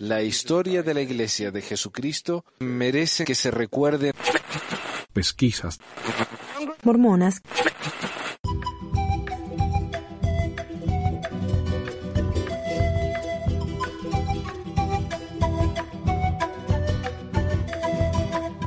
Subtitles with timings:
[0.00, 4.12] La historia de la Iglesia de Jesucristo merece que se recuerde.
[5.12, 5.78] Pesquisas.
[6.82, 7.42] Mormonas.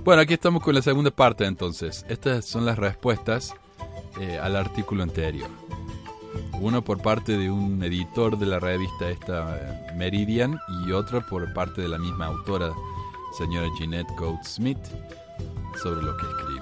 [0.04, 2.06] Bueno, aquí estamos con la segunda parte entonces.
[2.10, 3.54] Estas son las respuestas
[4.20, 5.50] eh, al artículo anterior.
[6.62, 11.52] Uno por parte de un editor de la revista esta eh, Meridian y otro por
[11.54, 12.72] parte de la misma autora,
[13.36, 14.78] señora Jeanette Coates Smith,
[15.82, 16.62] sobre lo que escribió.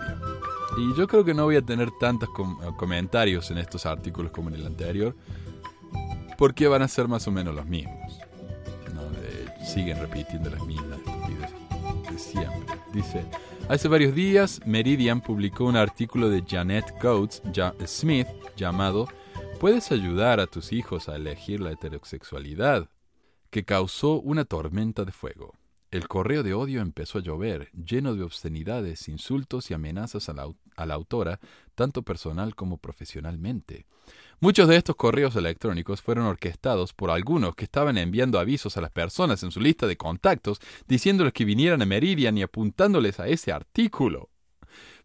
[0.78, 4.48] Y yo creo que no voy a tener tantos com- comentarios en estos artículos como
[4.48, 5.14] en el anterior,
[6.38, 8.20] porque van a ser más o menos los mismos.
[8.94, 9.02] ¿no?
[9.22, 10.98] Eh, siguen repitiendo las mismas
[12.10, 12.76] de siempre.
[12.94, 13.26] Dice,
[13.68, 17.42] hace varios días Meridian publicó un artículo de Janet Coates
[17.86, 19.08] Smith llamado
[19.60, 22.90] ¿Puedes ayudar a tus hijos a elegir la heterosexualidad?
[23.50, 25.56] que causó una tormenta de fuego.
[25.92, 30.94] El correo de odio empezó a llover, lleno de obscenidades, insultos y amenazas a la,
[30.94, 31.40] autora,
[31.74, 33.88] tanto personal como profesionalmente.
[34.40, 38.92] Muchos de estos correos electrónicos fueron orquestados por algunos que estaban enviando avisos a las
[38.92, 43.52] personas en su lista de contactos, diciéndoles que vinieran a Meridian y apuntándoles a ese
[43.52, 44.30] artículo.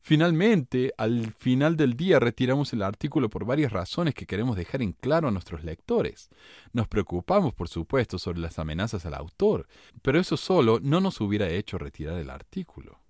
[0.06, 4.92] Finalmente, al final del día retiramos el artículo por varias razones que queremos dejar en
[4.92, 6.28] claro a nuestros lectores.
[6.74, 9.66] Nos preocupamos, por supuesto, sobre las amenazas al autor,
[10.02, 13.00] pero eso solo no nos hubiera hecho retirar el artículo.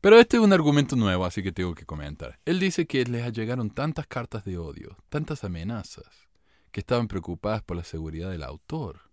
[0.00, 2.40] Pero este es un argumento nuevo, así que tengo que comentar.
[2.44, 6.28] Él dice que les llegaron tantas cartas de odio, tantas amenazas,
[6.72, 9.12] que estaban preocupadas por la seguridad del autor.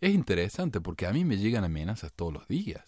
[0.00, 2.84] Es interesante porque a mí me llegan amenazas todos los días.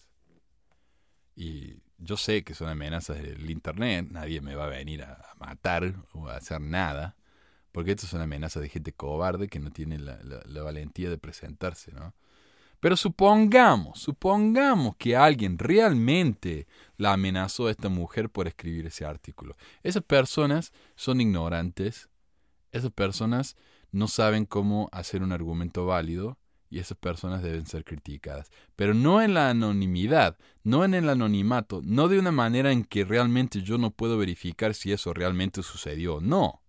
[1.35, 5.95] Y yo sé que son amenazas del Internet, nadie me va a venir a matar
[6.13, 7.15] o a hacer nada,
[7.71, 11.17] porque estas son amenazas de gente cobarde que no tiene la, la- la valentía de
[11.17, 12.13] presentarse, ¿no?
[12.79, 19.55] Pero supongamos, supongamos que alguien realmente la amenazó a esta mujer por escribir ese artículo.
[19.81, 22.09] Esas personas son ignorantes,
[22.71, 23.55] esas personas
[23.91, 26.37] no saben cómo hacer un argumento válido
[26.69, 28.51] y esas personas deben ser criticadas.
[28.75, 33.05] Pero no en la anonimidad, no en el anonimato, no de una manera en que
[33.05, 36.61] realmente yo no puedo verificar si eso realmente sucedió o no.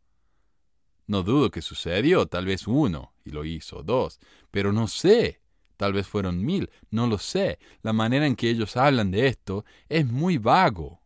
[1.07, 4.19] No dudo que sucedió, tal vez uno, y lo hizo, dos,
[4.51, 5.41] pero no sé.
[5.77, 7.59] Tal vez fueron mil, no lo sé.
[7.83, 11.03] La manera en que ellos hablan de esto es muy vago.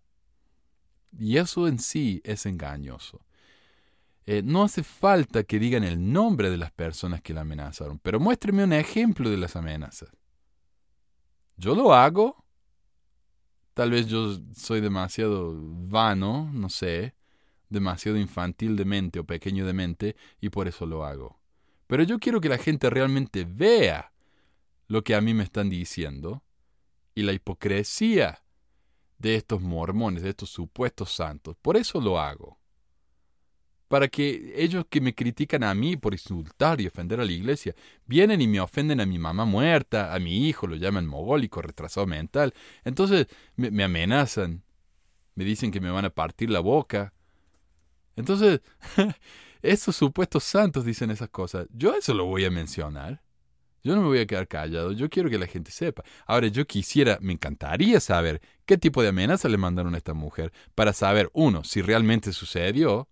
[1.18, 3.20] Y eso en sí es engañoso.
[4.32, 8.20] Eh, no hace falta que digan el nombre de las personas que la amenazaron, pero
[8.20, 10.08] muéstreme un ejemplo de las amenazas.
[11.56, 12.44] ¿Yo lo hago?
[13.74, 17.16] Tal vez yo soy demasiado vano, no sé,
[17.70, 21.40] demasiado infantil de mente o pequeño de mente y por eso lo hago.
[21.88, 24.12] Pero yo quiero que la gente realmente vea
[24.86, 26.44] lo que a mí me están diciendo
[27.16, 28.44] y la hipocresía
[29.18, 31.56] de estos mormones, de estos supuestos santos.
[31.60, 32.59] Por eso lo hago.
[33.90, 37.74] Para que ellos que me critican a mí por insultar y ofender a la iglesia,
[38.06, 42.06] vienen y me ofenden a mi mamá muerta, a mi hijo, lo llaman mogólico, retrasado
[42.06, 42.54] mental.
[42.84, 44.62] Entonces me, me amenazan,
[45.34, 47.12] me dicen que me van a partir la boca.
[48.14, 48.60] Entonces,
[49.60, 51.66] esos supuestos santos dicen esas cosas.
[51.72, 53.20] Yo eso lo voy a mencionar.
[53.82, 56.04] Yo no me voy a quedar callado, yo quiero que la gente sepa.
[56.26, 60.52] Ahora, yo quisiera, me encantaría saber qué tipo de amenaza le mandaron a esta mujer
[60.76, 63.08] para saber, uno, si realmente sucedió,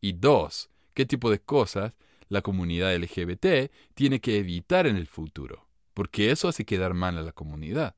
[0.00, 1.92] y dos, qué tipo de cosas
[2.28, 7.22] la comunidad LGBT tiene que evitar en el futuro, porque eso hace quedar mal a
[7.22, 7.96] la comunidad.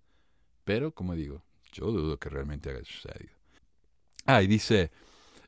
[0.64, 1.42] Pero, como digo,
[1.72, 3.34] yo dudo que realmente haya sucedido.
[4.24, 4.90] Ah, y dice,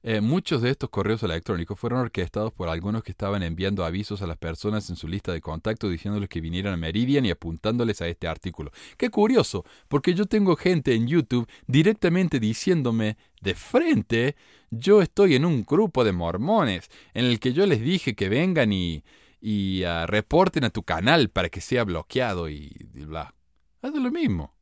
[0.06, 4.26] eh, muchos de estos correos electrónicos fueron orquestados por algunos que estaban enviando avisos a
[4.26, 8.08] las personas en su lista de contacto diciéndoles que vinieran a Meridian y apuntándoles a
[8.08, 8.70] este artículo.
[8.98, 14.36] Qué curioso, porque yo tengo gente en YouTube directamente diciéndome de frente,
[14.70, 18.74] yo estoy en un grupo de mormones en el que yo les dije que vengan
[18.74, 19.04] y,
[19.40, 23.34] y ah, reporten a tu canal para que sea bloqueado y, y bla.
[23.80, 24.54] Hacen lo mismo.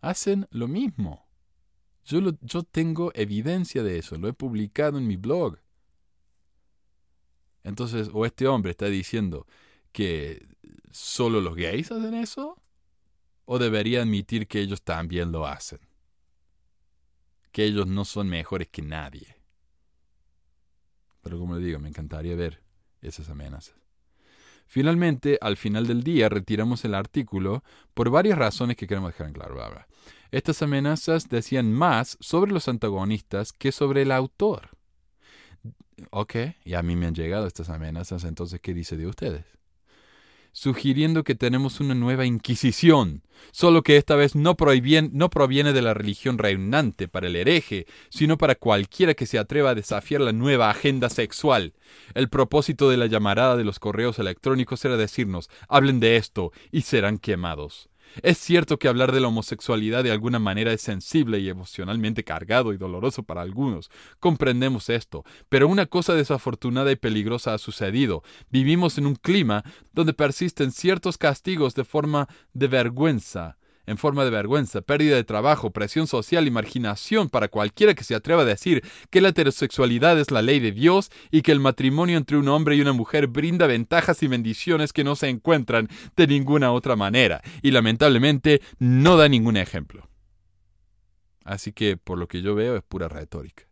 [0.00, 1.23] Hacen lo mismo.
[2.04, 5.58] Yo, lo- yo tengo evidencia de eso, lo he publicado en mi blog.
[7.62, 9.46] Entonces, o este hombre está diciendo
[9.92, 10.46] que
[10.90, 12.60] solo los gays hacen eso,
[13.46, 15.80] o debería admitir que ellos también lo hacen.
[17.52, 19.36] Que ellos no son mejores que nadie.
[21.22, 22.62] Pero como le digo, me encantaría ver
[23.00, 23.76] esas amenazas.
[24.66, 27.62] Finalmente, al final del día, retiramos el artículo
[27.92, 29.86] por varias razones que queremos dejar en claro.
[30.34, 34.70] Estas amenazas decían más sobre los antagonistas que sobre el autor.
[36.10, 36.34] Ok,
[36.64, 39.44] y a mí me han llegado estas amenazas, entonces, ¿qué dice de ustedes?
[40.54, 44.56] sugiriendo que tenemos una nueva Inquisición, solo que esta vez no,
[45.12, 49.70] no proviene de la religión reinante para el hereje, sino para cualquiera que se atreva
[49.70, 51.74] a desafiar la nueva agenda sexual.
[52.14, 56.82] El propósito de la llamarada de los correos electrónicos era decirnos, hablen de esto y
[56.82, 57.88] serán quemados.
[58.22, 62.72] Es cierto que hablar de la homosexualidad de alguna manera es sensible y emocionalmente cargado
[62.72, 63.90] y doloroso para algunos.
[64.20, 68.22] Comprendemos esto, pero una cosa desafortunada y peligrosa ha sucedido.
[68.50, 74.30] Vivimos en un clima donde persisten ciertos castigos de forma de vergüenza en forma de
[74.30, 78.82] vergüenza, pérdida de trabajo, presión social y marginación para cualquiera que se atreva a decir
[79.10, 82.76] que la heterosexualidad es la ley de Dios y que el matrimonio entre un hombre
[82.76, 87.42] y una mujer brinda ventajas y bendiciones que no se encuentran de ninguna otra manera,
[87.62, 90.08] y lamentablemente no da ningún ejemplo.
[91.44, 93.64] Así que por lo que yo veo es pura retórica.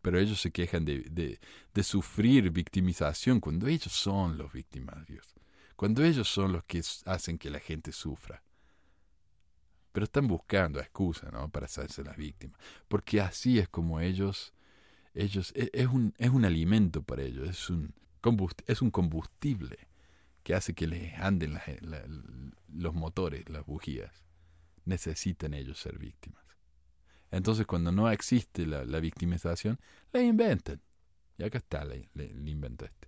[0.01, 1.39] Pero ellos se quejan de,
[1.81, 5.36] sufrir victimización cuando ellos son los victimarios,
[5.77, 8.44] cuando ellos son los que hacen que la gente sufra
[9.94, 11.48] pero están buscando excusa ¿no?
[11.48, 14.54] para hacerse las víctimas, porque así es como ellos
[15.15, 17.94] ellos e, es, un, es un alimento para ellos, es un,
[18.67, 19.77] es un combustible
[20.44, 21.59] que hace que les anden
[22.67, 24.23] los motores, las bujías.
[24.85, 26.44] Necesitan ellos ser víctimas.
[27.31, 29.79] Entonces cuando no existe la, victimización,
[30.12, 30.81] la inventan.
[31.38, 33.07] Y acá está el invento este.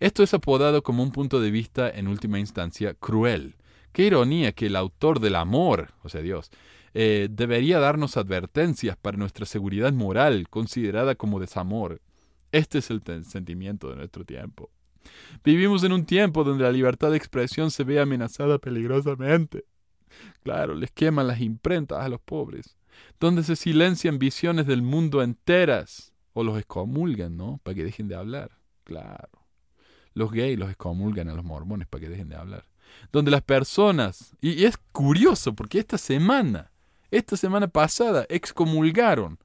[0.00, 3.56] Esto es apodado como un punto de vista en última instancia cruel.
[3.92, 6.50] Qué ironía que el autor del amor, o sea Dios,
[6.94, 12.00] eh, debería darnos advertencias para nuestra seguridad moral, considerada como desamor.
[12.52, 14.70] Este es el sentimiento de nuestro tiempo.
[15.44, 19.64] Vivimos en un tiempo donde la libertad de expresión se ve amenazada peligrosamente.
[20.42, 22.76] Claro, les queman las imprentas a los pobres,
[23.20, 27.60] donde se silencian visiones del mundo enteras, o los excomulgan, ¿no?
[27.62, 28.52] Para que dejen de hablar.
[28.84, 29.44] Claro.
[30.14, 32.64] Los gays los excomulgan a los mormones para que dejen de hablar.
[33.12, 36.70] Donde las personas, y es curioso porque esta semana
[37.10, 39.38] esta semana pasada excomulgaron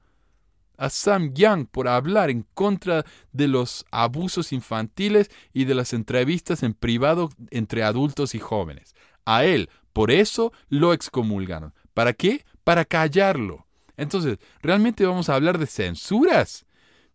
[0.76, 6.62] a Sam Young por hablar en contra de los abusos infantiles y de las entrevistas
[6.62, 8.94] en privado entre adultos y jóvenes.
[9.24, 11.72] A él, por eso, lo excomulgaron.
[11.94, 12.44] ¿Para qué?
[12.64, 13.66] Para callarlo.
[13.96, 16.66] Entonces, ¿realmente vamos a hablar de censuras?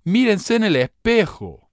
[0.06, 1.69] Mírense en el espejo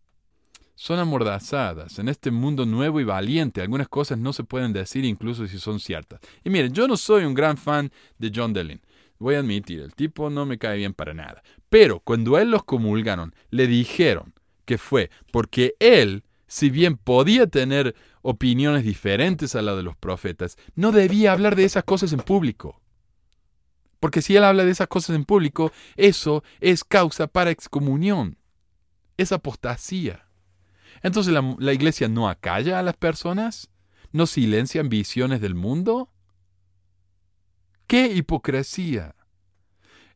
[0.76, 1.98] son amordazadas.
[1.98, 5.80] En este mundo nuevo y valiente, algunas cosas no se pueden decir incluso si son
[5.80, 6.20] ciertas.
[6.44, 8.80] Y miren, yo no soy un gran fan de John Dellin.
[9.18, 11.42] Voy a admitir, el tipo no me cae bien para nada.
[11.70, 14.34] Pero cuando él los comulgaron, le dijeron
[14.66, 20.58] que fue porque él, si bien podía tener opiniones diferentes a la de los profetas,
[20.74, 22.82] no debía hablar de esas cosas en público.
[23.98, 28.36] Porque si él habla de esas cosas en público, eso es causa para excomunión.
[29.16, 30.25] Es apostasía.
[31.02, 33.70] Entonces la, iglesia no acalla a las personas,
[34.12, 36.10] no silencia visiones del mundo.
[37.86, 39.14] ¡Qué hipocresía!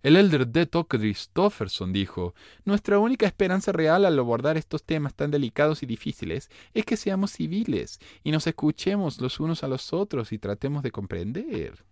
[0.03, 0.69] El elder D.
[0.89, 2.35] Christofferson dijo,
[2.65, 7.33] Nuestra única esperanza real al abordar estos temas tan delicados y difíciles es que seamos
[7.33, 11.85] civiles y nos escuchemos los unos a los otros y tratemos de comprender.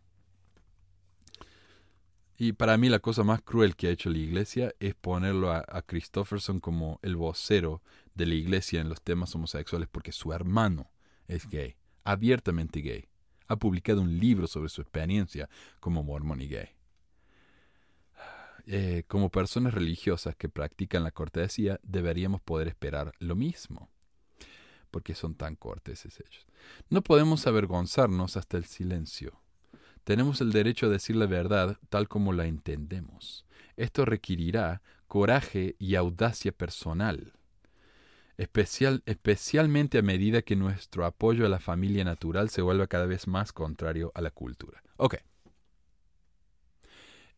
[2.38, 5.64] Y para mí la cosa más cruel que ha hecho la iglesia es ponerlo a,
[5.68, 7.82] a Christofferson como el vocero
[8.18, 10.90] de la iglesia en los temas homosexuales porque su hermano
[11.28, 13.08] es gay, abiertamente gay.
[13.46, 15.48] Ha publicado un libro sobre su experiencia
[15.80, 16.68] como mormón y gay.
[18.66, 23.88] Eh, como personas religiosas que practican la cortesía, deberíamos poder esperar lo mismo,
[24.90, 26.46] porque son tan corteses ellos.
[26.90, 29.40] No podemos avergonzarnos hasta el silencio.
[30.04, 33.46] Tenemos el derecho a decir la verdad tal como la entendemos.
[33.76, 37.37] Esto requerirá coraje y audacia personal
[38.38, 43.26] especial, especialmente a medida que nuestro apoyo a la familia natural se vuelva cada vez
[43.26, 44.82] más contrario a la cultura.
[44.96, 45.16] Ok.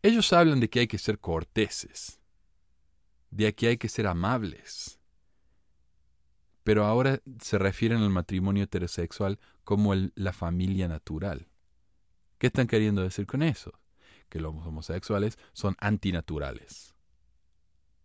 [0.02, 2.20] Ellos hablan de que hay que ser corteses,
[3.30, 5.00] de que hay que ser amables,
[6.64, 11.48] pero ahora se refieren al matrimonio heterosexual como la familia natural.
[12.38, 13.72] ¿Qué están queriendo decir con eso?
[14.28, 16.94] Que los homosexuales son antinaturales,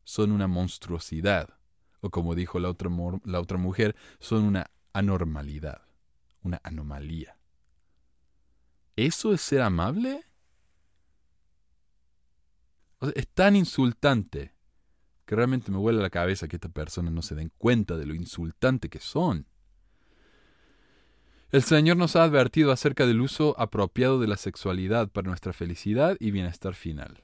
[0.03, 1.55] son una monstruosidad
[2.05, 2.91] o como dijo la otra,
[3.23, 5.81] la otra mujer, son una anormalidad,
[6.43, 7.35] una anomalía.
[8.95, 10.23] ¿Eso es ser amable?
[13.15, 14.53] es tan insultante
[15.25, 18.15] que realmente me vuela la cabeza que estas personas no se den cuenta de lo
[18.15, 19.47] insultante que son.
[21.51, 26.17] El Señor nos ha advertido acerca del uso apropiado de la sexualidad para nuestra felicidad
[26.19, 27.23] y bienestar final.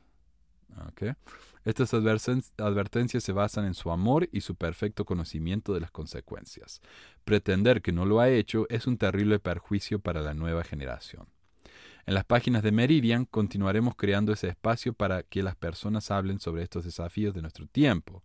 [1.64, 6.82] Estas advertencias se basan en su amor y su perfecto conocimiento de las consecuencias.
[7.24, 11.28] Pretender que no lo ha hecho es un terrible perjuicio para la nueva generación.
[12.08, 16.64] En las páginas de Meridian continuaremos creando ese espacio para que las personas hablen sobre
[16.64, 18.24] estos desafíos de nuestro tiempo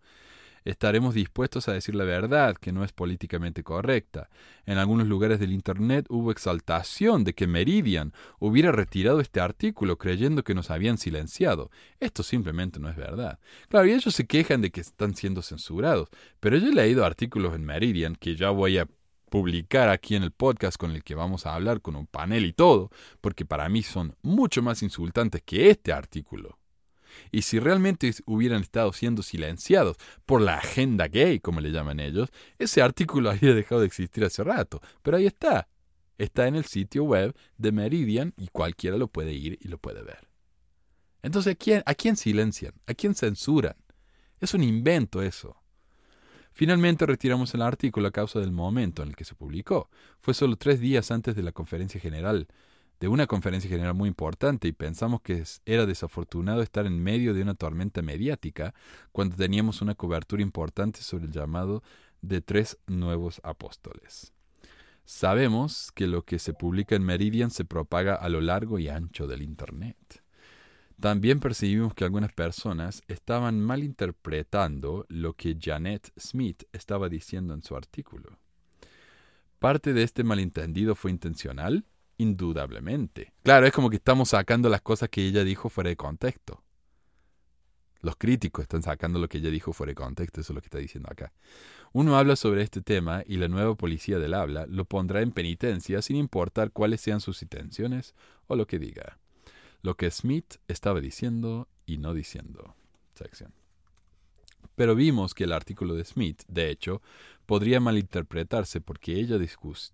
[0.67, 4.29] estaremos dispuestos a decir la verdad, que no es políticamente correcta.
[4.67, 10.43] En algunos lugares del Internet hubo exaltación de que Meridian hubiera retirado este artículo creyendo
[10.43, 11.71] que nos habían silenciado.
[12.01, 13.39] Esto simplemente no es verdad.
[13.69, 16.09] Claro, y ellos se quejan de que están siendo censurados,
[16.41, 18.89] pero yo he leído artículos en Meridian que ya voy a
[19.31, 22.53] publicar aquí en el podcast con el que vamos a hablar con un panel y
[22.53, 26.59] todo, porque para mí son mucho más insultantes que este artículo.
[27.31, 32.31] Y si realmente hubieran estado siendo silenciados por la agenda gay, como le llaman ellos,
[32.59, 34.81] ese artículo habría dejado de existir hace rato.
[35.03, 35.69] Pero ahí está.
[36.19, 40.03] Está en el sitio web de Meridian y cualquiera lo puede ir y lo puede
[40.03, 40.29] ver.
[41.23, 42.73] Entonces, ¿a quién, ¿a quién silencian?
[42.87, 43.77] ¿A quién censuran?
[44.41, 45.61] Es un invento eso.
[46.53, 49.91] Finalmente retiramos el artículo a causa del momento en el que se publicó.
[50.21, 52.49] Fue solo tres días antes de la conferencia general
[53.01, 57.43] de una conferencia general muy importante y pensamos que era desafortunado estar en medio de
[57.43, 58.75] una tormenta mediática
[59.13, 61.83] cuando teníamos una cobertura importante sobre el llamado
[62.23, 64.33] de tres nuevos apóstoles.
[65.05, 69.27] Sabemos que lo que se publica en Meridian se propaga a lo largo y ancho
[69.27, 69.97] del Internet.
[70.99, 77.77] También percibimos que algunas personas estaban malinterpretando lo que Janet Smith estaba diciendo en su
[77.77, 78.39] artículo.
[79.59, 81.85] Parte de este malentendido fue intencional,
[82.19, 83.33] Indudablemente.
[83.43, 86.63] Claro, es como que estamos sacando las cosas que ella dijo fuera de contexto.
[88.01, 90.67] Los críticos están sacando lo que ella dijo fuera de contexto, eso es lo que
[90.67, 91.33] está diciendo acá.
[91.93, 96.01] Uno habla sobre este tema y la nueva policía del habla lo pondrá en penitencia
[96.03, 98.15] sin importar cuáles sean sus intenciones
[98.47, 99.19] o lo que diga.
[99.83, 102.75] Lo que Smith estaba diciendo y no diciendo.
[103.15, 103.53] Sección.
[104.75, 107.01] Pero vimos que el artículo de Smith, de hecho,
[107.47, 109.39] podría malinterpretarse porque ella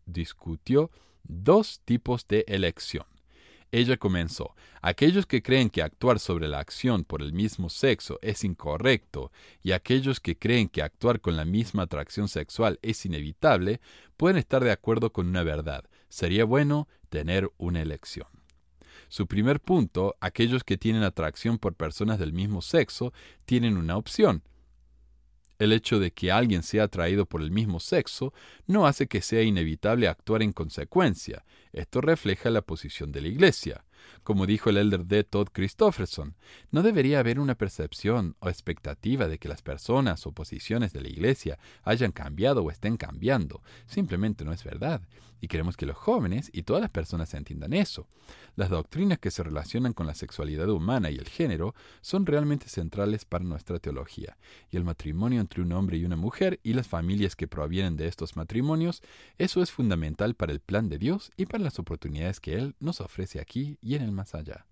[0.04, 0.90] discutió
[1.24, 3.06] dos tipos de elección.
[3.74, 8.44] Ella comenzó, aquellos que creen que actuar sobre la acción por el mismo sexo es
[8.44, 13.80] incorrecto y aquellos que creen que actuar con la misma atracción sexual es inevitable,
[14.18, 15.84] pueden estar de acuerdo con una verdad.
[16.10, 18.28] Sería bueno tener una elección.
[19.08, 23.14] Su primer punto, aquellos que tienen atracción por personas del mismo sexo
[23.46, 24.42] tienen una opción,
[25.62, 28.32] el hecho de que alguien sea atraído por el mismo sexo
[28.66, 31.44] no hace que sea inevitable actuar en consecuencia.
[31.72, 33.84] Esto refleja la posición de la Iglesia.
[34.24, 35.24] Como dijo el elder D.
[35.24, 36.34] Todd Christofferson,
[36.70, 41.08] no debería haber una percepción o expectativa de que las personas o posiciones de la
[41.08, 43.62] Iglesia hayan cambiado o estén cambiando.
[43.86, 45.02] Simplemente no es verdad.
[45.42, 48.06] Y queremos que los jóvenes y todas las personas entiendan eso.
[48.54, 53.24] Las doctrinas que se relacionan con la sexualidad humana y el género son realmente centrales
[53.24, 54.38] para nuestra teología.
[54.70, 58.06] Y el matrimonio entre un hombre y una mujer y las familias que provienen de
[58.06, 59.02] estos matrimonios,
[59.36, 63.00] eso es fundamental para el plan de Dios y para las oportunidades que Él nos
[63.00, 64.64] ofrece aquí y en el más allá.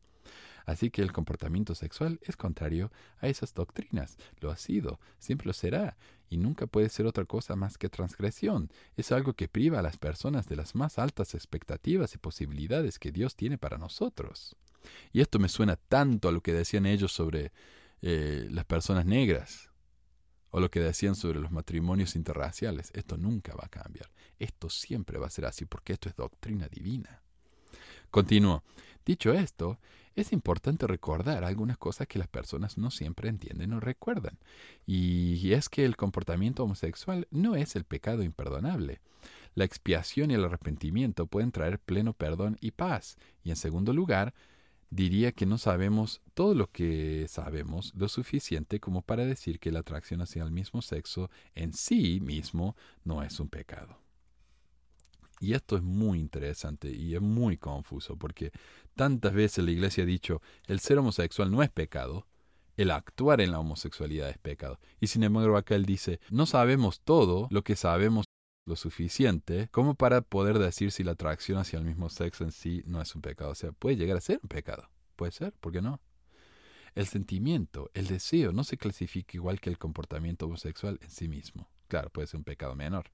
[0.71, 4.17] Así que el comportamiento sexual es contrario a esas doctrinas.
[4.39, 5.97] Lo ha sido, siempre lo será,
[6.29, 8.71] y nunca puede ser otra cosa más que transgresión.
[8.97, 13.11] Es algo que priva a las personas de las más altas expectativas y posibilidades que
[13.11, 14.55] Dios tiene para nosotros.
[15.13, 17.51] Y esto me suena tanto a lo que decían ellos sobre
[18.01, 19.71] eh, las personas negras,
[20.51, 22.93] o lo que decían sobre los matrimonios interraciales.
[22.95, 24.09] Esto nunca va a cambiar.
[24.39, 27.23] Esto siempre va a ser así porque esto es doctrina divina.
[28.11, 28.63] Continúo.
[29.05, 29.79] Dicho esto,
[30.15, 34.39] es importante recordar algunas cosas que las personas no siempre entienden o recuerdan.
[34.87, 39.01] Y es que el comportamiento homosexual no es el pecado imperdonable.
[39.55, 43.17] La expiación y el arrepentimiento pueden traer pleno perdón y paz.
[43.43, 44.35] Y en segundo lugar,
[44.91, 49.81] diría que no sabemos todo lo que sabemos lo suficiente como para decir que la
[49.81, 53.99] atracción hacia el mismo sexo en sí mismo no es un pecado.
[55.41, 58.53] Y esto es muy interesante y es muy confuso porque
[58.95, 62.27] tantas veces la iglesia ha dicho el ser homosexual no es pecado,
[62.77, 64.79] el actuar en la homosexualidad es pecado.
[65.01, 68.27] Y sin embargo acá él dice, no sabemos todo lo que sabemos
[68.67, 72.83] lo suficiente como para poder decir si la atracción hacia el mismo sexo en sí
[72.85, 73.51] no es un pecado.
[73.51, 74.91] O sea, puede llegar a ser un pecado.
[75.17, 76.01] Puede ser, ¿por qué no?
[76.95, 81.69] El sentimiento, el deseo, no se clasifica igual que el comportamiento homosexual en sí mismo.
[81.89, 83.11] Claro, puede ser un pecado menor.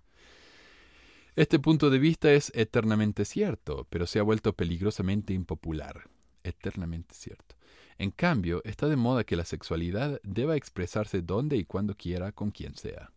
[1.37, 6.09] Este punto de vista es eternamente cierto, pero se ha vuelto peligrosamente impopular.
[6.43, 7.57] Eternamente cierto.
[7.99, 12.51] En cambio, está de moda que la sexualidad deba expresarse donde y cuando quiera con
[12.53, 13.13] quien sea.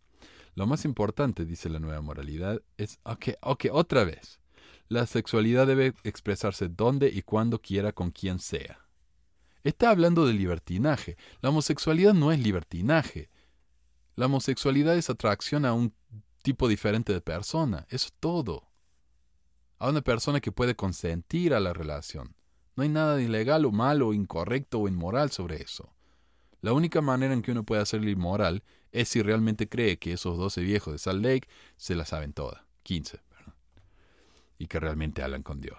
[0.54, 4.38] Lo más importante, dice la nueva moralidad, es, ok, ok, otra vez.
[4.88, 8.86] La sexualidad debe expresarse donde y cuando quiera con quien sea.
[9.64, 11.16] Está hablando de libertinaje.
[11.40, 13.30] La homosexualidad no es libertinaje.
[14.14, 15.94] La homosexualidad es atracción a un
[16.42, 17.86] tipo diferente de persona.
[17.88, 18.68] Eso es todo.
[19.78, 22.34] A una persona que puede consentir a la relación.
[22.76, 25.94] No hay nada de ilegal o malo o incorrecto o inmoral sobre eso.
[26.60, 30.36] La única manera en que uno puede hacerlo inmoral es si realmente cree que esos
[30.36, 32.62] 12 viejos de Salt Lake se la saben todas.
[32.82, 33.20] 15,
[34.58, 35.78] Y que realmente hablan con Dios.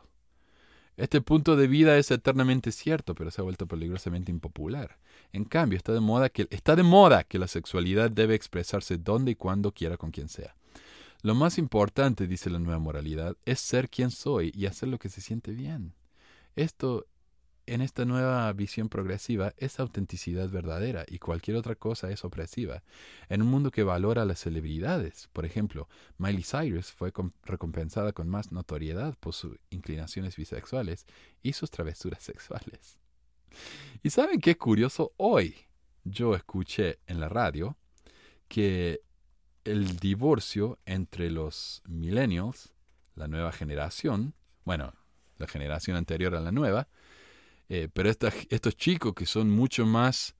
[0.97, 4.97] Este punto de vida es eternamente cierto, pero se ha vuelto peligrosamente impopular.
[5.33, 9.31] En cambio, está de moda que, está de moda que la sexualidad debe expresarse donde
[9.31, 10.55] y cuando quiera con quien sea.
[11.21, 15.09] Lo más importante, dice la nueva moralidad, es ser quien soy y hacer lo que
[15.09, 15.93] se siente bien.
[16.55, 17.05] Esto
[17.67, 22.83] en esta nueva visión progresiva es autenticidad verdadera y cualquier otra cosa es opresiva.
[23.29, 28.51] En un mundo que valora las celebridades, por ejemplo, Miley Cyrus fue recompensada con más
[28.51, 31.05] notoriedad por sus inclinaciones bisexuales
[31.43, 33.00] y sus travesuras sexuales.
[34.03, 35.13] ¿Y saben qué curioso?
[35.17, 35.55] Hoy
[36.03, 37.77] yo escuché en la radio
[38.47, 39.01] que
[39.63, 42.73] el divorcio entre los millennials,
[43.15, 44.33] la nueva generación,
[44.65, 44.93] bueno,
[45.37, 46.87] la generación anterior a la nueva,
[47.69, 50.35] eh, pero estos chicos que son mucho más,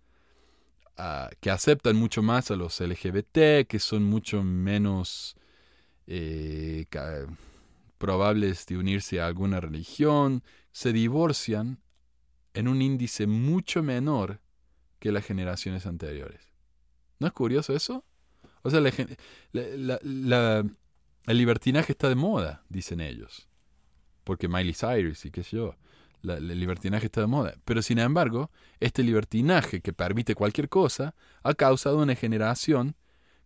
[0.97, 5.35] ah, que aceptan mucho más a los LGBT, que son mucho menos
[6.07, 6.85] eh,
[7.97, 11.79] probables de unirse a alguna religión, se divorcian
[12.53, 14.39] en un índice mucho menor
[14.99, 16.51] que las generaciones anteriores.
[17.19, 18.05] ¿No es curioso eso?
[18.61, 20.67] O sea, el
[21.27, 23.47] libertinaje está de moda, dicen ellos.
[24.23, 25.75] Porque Miley Cyrus y qué sé yo
[26.23, 27.55] el libertinaje está de moda.
[27.65, 32.95] Pero sin embargo, este libertinaje que permite cualquier cosa ha causado una generación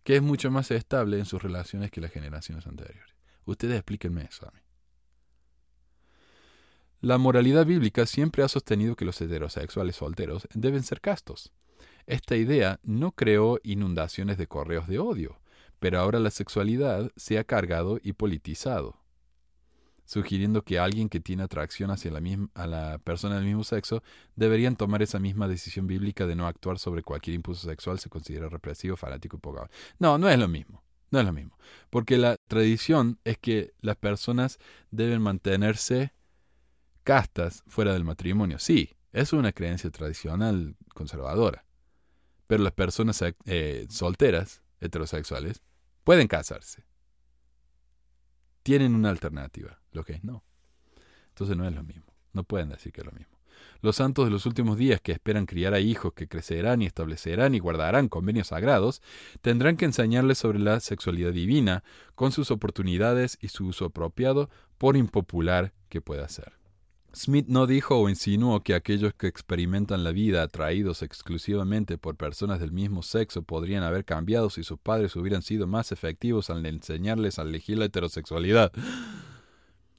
[0.02, 3.14] que es mucho más estable en sus relaciones que las generaciones anteriores.
[3.44, 4.60] Ustedes explíquenme eso a mí.
[7.00, 11.52] La moralidad bíblica siempre ha sostenido que los heterosexuales solteros deben ser castos.
[12.06, 15.38] Esta idea no creó inundaciones de correos de odio,
[15.78, 19.06] pero ahora la sexualidad se ha cargado y politizado
[20.06, 24.02] sugiriendo que alguien que tiene atracción hacia la, misma, a la persona del mismo sexo
[24.36, 28.48] deberían tomar esa misma decisión bíblica de no actuar sobre cualquier impulso sexual se considera
[28.48, 29.68] represivo, fanático y poco.
[29.98, 30.82] No, no es lo mismo.
[31.10, 31.58] No es lo mismo.
[31.90, 34.58] Porque la tradición es que las personas
[34.90, 36.12] deben mantenerse
[37.06, 38.58] castas fuera del matrimonio.
[38.58, 41.64] Sí, es una creencia tradicional conservadora.
[42.46, 45.62] Pero las personas eh, solteras, heterosexuales,
[46.04, 46.84] pueden casarse
[48.66, 50.42] tienen una alternativa, lo que es no.
[51.28, 53.38] Entonces no es lo mismo, no pueden decir que es lo mismo.
[53.80, 57.54] Los santos de los últimos días que esperan criar a hijos que crecerán y establecerán
[57.54, 59.02] y guardarán convenios sagrados,
[59.40, 61.84] tendrán que enseñarles sobre la sexualidad divina,
[62.16, 66.54] con sus oportunidades y su uso apropiado, por impopular que pueda ser.
[67.16, 72.60] Smith no dijo o insinuó que aquellos que experimentan la vida atraídos exclusivamente por personas
[72.60, 77.38] del mismo sexo podrían haber cambiado si sus padres hubieran sido más efectivos al enseñarles
[77.38, 78.70] a elegir la heterosexualidad.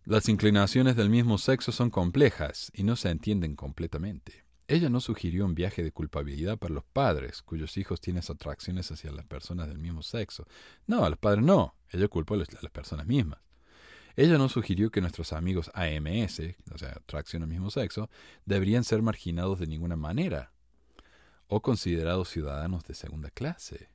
[0.05, 4.45] Las inclinaciones del mismo sexo son complejas y no se entienden completamente.
[4.67, 9.11] Ella no sugirió un viaje de culpabilidad para los padres, cuyos hijos tienen atracciones hacia
[9.11, 10.45] las personas del mismo sexo.
[10.85, 11.73] No, a los padres no.
[11.89, 13.39] Ella culpó a las personas mismas.
[14.17, 16.41] Ella no sugirió que nuestros amigos AMS,
[16.73, 18.09] o sea, atracción al mismo sexo,
[18.45, 20.51] deberían ser marginados de ninguna manera
[21.47, 23.91] o considerados ciudadanos de segunda clase.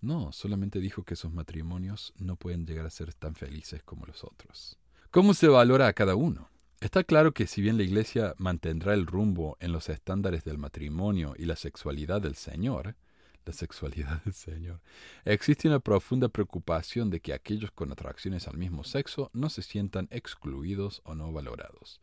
[0.00, 4.24] No, solamente dijo que sus matrimonios no pueden llegar a ser tan felices como los
[4.24, 4.78] otros.
[5.12, 6.50] ¿Cómo se valora a cada uno?
[6.80, 11.34] Está claro que si bien la Iglesia mantendrá el rumbo en los estándares del matrimonio
[11.38, 12.96] y la sexualidad del Señor,
[13.44, 14.80] la sexualidad del Señor.
[15.24, 20.08] Existe una profunda preocupación de que aquellos con atracciones al mismo sexo no se sientan
[20.10, 22.00] excluidos o no valorados.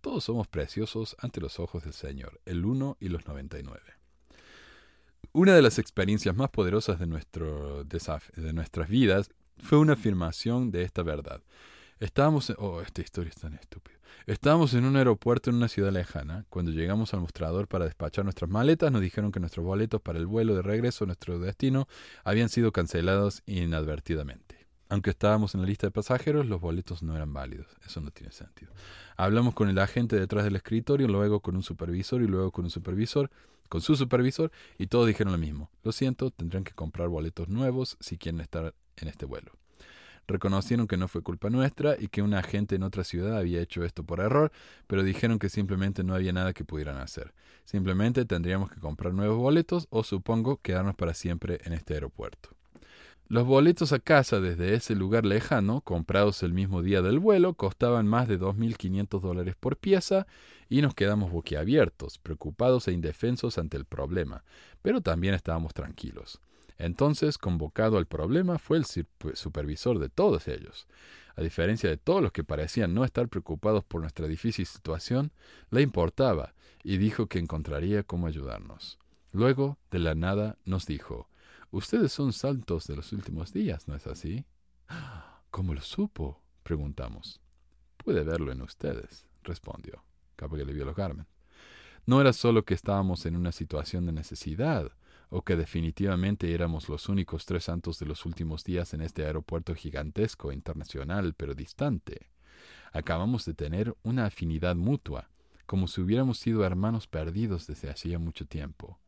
[0.00, 3.80] Todos somos preciosos ante los ojos del Señor, el uno y los 99.
[5.32, 10.82] Una de las experiencias más poderosas de, nuestro de nuestras vidas fue una afirmación de
[10.82, 11.42] esta verdad.
[11.98, 12.56] Estábamos en...
[12.58, 13.93] Oh, esta historia es tan estúpida.
[14.26, 16.46] Estábamos en un aeropuerto en una ciudad lejana.
[16.48, 20.26] Cuando llegamos al mostrador para despachar nuestras maletas, nos dijeron que nuestros boletos para el
[20.26, 21.86] vuelo de regreso a nuestro destino
[22.24, 24.66] habían sido cancelados inadvertidamente.
[24.88, 27.66] Aunque estábamos en la lista de pasajeros, los boletos no eran válidos.
[27.86, 28.72] Eso no tiene sentido.
[29.16, 32.70] Hablamos con el agente detrás del escritorio, luego con un supervisor y luego con un
[32.70, 33.30] supervisor,
[33.68, 35.70] con su supervisor, y todos dijeron lo mismo.
[35.82, 39.52] Lo siento, tendrán que comprar boletos nuevos si quieren estar en este vuelo.
[40.26, 43.84] Reconocieron que no fue culpa nuestra y que un agente en otra ciudad había hecho
[43.84, 44.52] esto por error,
[44.86, 47.34] pero dijeron que simplemente no había nada que pudieran hacer.
[47.64, 52.50] Simplemente tendríamos que comprar nuevos boletos o supongo quedarnos para siempre en este aeropuerto.
[53.28, 58.06] Los boletos a casa desde ese lugar lejano, comprados el mismo día del vuelo, costaban
[58.06, 60.26] más de 2.500 dólares por pieza
[60.68, 64.44] y nos quedamos boquiabiertos, preocupados e indefensos ante el problema,
[64.82, 66.38] pero también estábamos tranquilos.
[66.78, 68.84] Entonces, convocado al problema, fue el
[69.34, 70.86] supervisor de todos ellos.
[71.36, 75.32] A diferencia de todos los que parecían no estar preocupados por nuestra difícil situación,
[75.70, 78.98] le importaba y dijo que encontraría cómo ayudarnos.
[79.32, 81.28] Luego, de la nada, nos dijo,
[81.70, 84.44] Ustedes son saltos de los últimos días, ¿no es así?
[85.50, 86.40] ¿Cómo lo supo?
[86.62, 87.40] preguntamos.
[87.96, 90.04] Puede verlo en ustedes, respondió.
[90.36, 91.26] Cabo que le vio los Carmen.
[92.06, 94.92] No era solo que estábamos en una situación de necesidad,
[95.36, 99.74] o que definitivamente éramos los únicos tres santos de los últimos días en este aeropuerto
[99.74, 102.30] gigantesco, internacional, pero distante.
[102.92, 105.28] Acabamos de tener una afinidad mutua,
[105.66, 109.00] como si hubiéramos sido hermanos perdidos desde hacía mucho tiempo.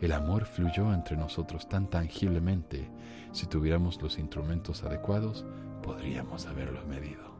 [0.00, 2.90] El amor fluyó entre nosotros tan tangiblemente.
[3.32, 5.44] Si tuviéramos los instrumentos adecuados,
[5.82, 7.35] podríamos haberlo medido.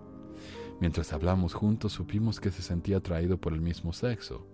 [0.81, 4.47] Mientras hablamos juntos, supimos que se sentía atraído por el mismo sexo.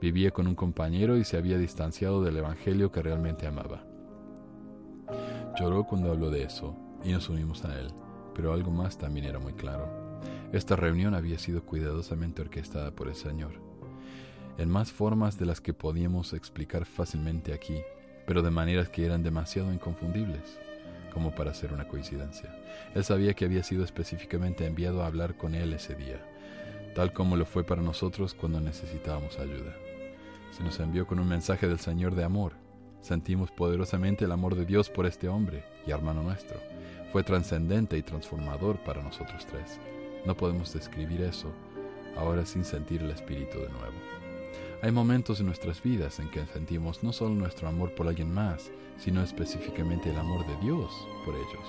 [0.00, 3.84] Vivía con un compañero y se había distanciado del Evangelio que realmente amaba.
[5.58, 7.88] Lloró cuando habló de eso y nos unimos a él,
[8.34, 9.88] pero algo más también era muy claro.
[10.52, 13.68] Esta reunión había sido cuidadosamente orquestada por el Señor
[14.58, 17.80] en más formas de las que podíamos explicar fácilmente aquí,
[18.26, 20.58] pero de maneras que eran demasiado inconfundibles
[21.12, 22.54] como para ser una coincidencia.
[22.94, 26.20] Él sabía que había sido específicamente enviado a hablar con él ese día,
[26.94, 29.74] tal como lo fue para nosotros cuando necesitábamos ayuda.
[30.50, 32.54] Se nos envió con un mensaje del Señor de amor.
[33.00, 36.60] Sentimos poderosamente el amor de Dios por este hombre y hermano nuestro.
[37.12, 39.78] Fue trascendente y transformador para nosotros tres.
[40.26, 41.52] No podemos describir eso
[42.16, 44.17] ahora sin sentir el Espíritu de nuevo.
[44.80, 48.70] Hay momentos en nuestras vidas en que sentimos no solo nuestro amor por alguien más,
[48.96, 50.88] sino específicamente el amor de Dios
[51.24, 51.66] por ellos.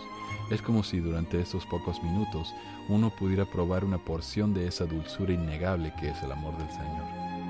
[0.52, 2.54] Es como si durante estos pocos minutos
[2.88, 7.04] uno pudiera probar una porción de esa dulzura innegable que es el amor del Señor.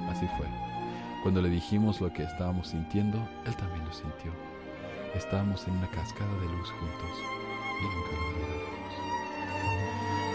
[0.09, 0.47] Así fue.
[1.23, 4.31] Cuando le dijimos lo que estábamos sintiendo, Él también lo sintió.
[5.13, 7.11] Estábamos en una cascada de luz juntos
[7.81, 8.79] y nunca lo olvidamos.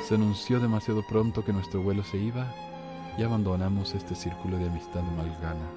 [0.07, 2.55] Se anunció demasiado pronto que nuestro vuelo se iba
[3.17, 5.69] y abandonamos este círculo de amistad malgana.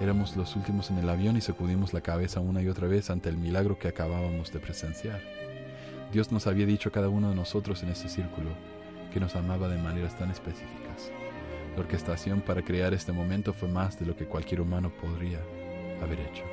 [0.00, 3.28] Éramos los últimos en el avión y sacudimos la cabeza una y otra vez ante
[3.28, 5.20] el milagro que acabábamos de presenciar.
[6.12, 8.50] Dios nos había dicho a cada uno de nosotros en ese círculo
[9.12, 11.10] que nos amaba de maneras tan específicas.
[11.74, 15.38] La orquestación para crear este momento fue más de lo que cualquier humano podría
[16.02, 16.44] haber hecho.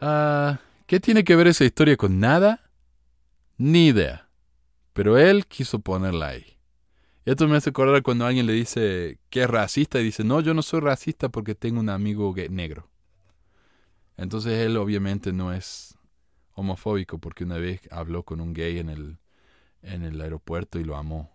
[0.00, 2.60] Ah, ¿qué tiene que ver esa historia con nada?
[3.56, 4.28] Ni idea.
[4.92, 6.58] Pero él quiso ponerla ahí.
[7.24, 10.54] Esto me hace acordar cuando alguien le dice que es racista y dice, no, yo
[10.54, 12.88] no soy racista porque tengo un amigo negro.
[14.16, 15.96] Entonces él obviamente no es
[16.54, 19.18] homofóbico porque una vez habló con un gay en el,
[19.82, 21.30] en el aeropuerto y lo amó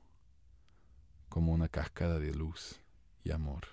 [1.30, 2.82] como una cascada de luz
[3.24, 3.68] y amor.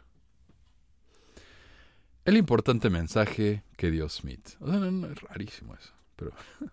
[2.24, 4.50] El importante mensaje que dio Smith.
[4.50, 5.92] es rarísimo eso.
[6.16, 6.32] Pero,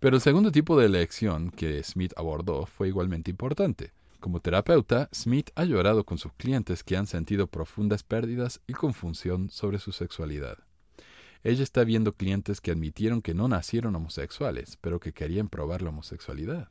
[0.00, 3.92] pero el segundo tipo de elección que Smith abordó fue igualmente importante.
[4.20, 9.48] Como terapeuta, Smith ha llorado con sus clientes que han sentido profundas pérdidas y confusión
[9.48, 10.58] sobre su sexualidad.
[11.42, 15.88] Ella está viendo clientes que admitieron que no nacieron homosexuales, pero que querían probar la
[15.88, 16.68] homosexualidad.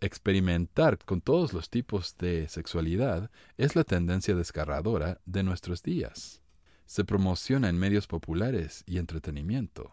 [0.00, 6.40] Experimentar con todos los tipos de sexualidad es la tendencia desgarradora de nuestros días.
[6.86, 9.92] Se promociona en medios populares y entretenimiento.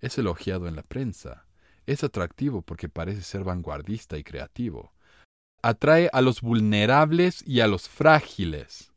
[0.00, 1.46] Es elogiado en la prensa.
[1.86, 4.92] Es atractivo porque parece ser vanguardista y creativo
[5.62, 8.92] atrae a los vulnerables y a los frágiles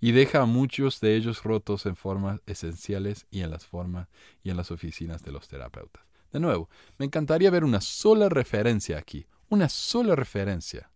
[0.00, 4.08] y deja a muchos de ellos rotos en formas esenciales y en las formas
[4.42, 6.04] y en las oficinas de los terapeutas.
[6.32, 10.90] De nuevo, me encantaría ver una sola referencia aquí, una sola referencia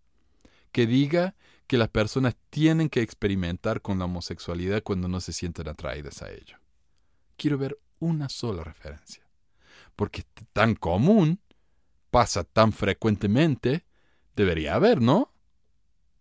[0.72, 1.34] que diga
[1.66, 6.30] que las personas tienen que experimentar con la homosexualidad cuando no se sienten atraídas a
[6.30, 6.58] ello.
[7.36, 9.26] Quiero ver una sola referencia,
[9.96, 11.40] porque es tan común,
[12.10, 13.84] pasa tan frecuentemente,
[14.36, 15.32] Debería haber, ¿no?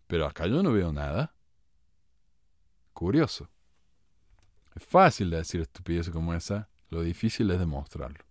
[0.06, 1.34] Pero acá yo no veo nada.
[2.92, 3.48] Curioso.
[4.74, 8.24] Es fácil de decir estupideces como esa, lo difícil es demostrarlo.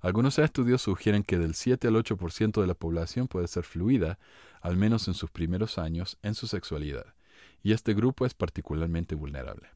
[0.00, 4.18] Algunos estudios sugieren que del 7 al 8% de la población puede ser fluida,
[4.60, 7.14] al menos en sus primeros años, en su sexualidad,
[7.62, 9.68] y este grupo es particularmente vulnerable.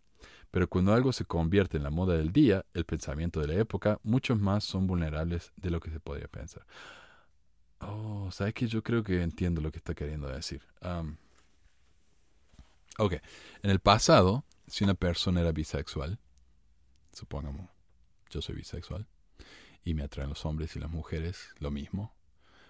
[0.51, 4.01] Pero cuando algo se convierte en la moda del día, el pensamiento de la época,
[4.03, 6.67] muchos más son vulnerables de lo que se podría pensar.
[7.81, 10.63] Oh, ¿sabes que Yo creo que entiendo lo que está queriendo decir.
[12.99, 13.13] ok,
[13.63, 16.19] en el pasado, si una persona era bisexual,
[17.13, 17.71] supongamos,
[18.31, 19.07] yo soy bisexual,
[19.85, 22.15] y me atraen los hombres y las mujeres, lo mismo.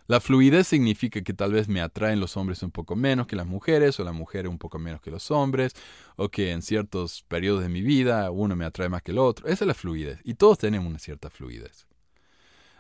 [0.09, 3.47] La fluidez significa que tal vez me atraen los hombres un poco menos que las
[3.47, 5.73] mujeres, o las mujeres un poco menos que los hombres,
[6.17, 9.49] o que en ciertos periodos de mi vida uno me atrae más que el otro.
[9.49, 11.87] Esa es la fluidez, y todos tenemos una cierta fluidez.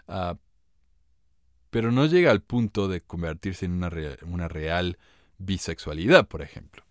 [0.06, 0.36] Ah,
[1.76, 3.90] pero no llega al punto de convertirse en una,
[4.22, 4.96] una real
[5.36, 6.82] bisexualidad, por ejemplo.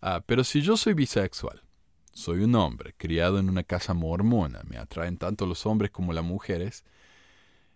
[0.00, 1.64] Ah, pero si yo soy bisexual,
[2.12, 6.22] soy un hombre criado en una casa mormona, me atraen tanto los hombres como las
[6.22, 6.84] mujeres,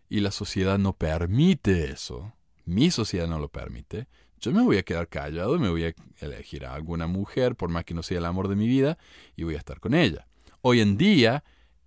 [0.09, 2.33] y la sociedad no permite eso,
[2.65, 4.07] mi sociedad no lo permite,
[4.39, 7.85] yo me voy a quedar callado me voy a elegir a alguna mujer, por más
[7.85, 8.97] que no sea el amor de mi vida,
[9.35, 10.29] y voy a estar con ella.
[10.61, 11.43] Hoy en día,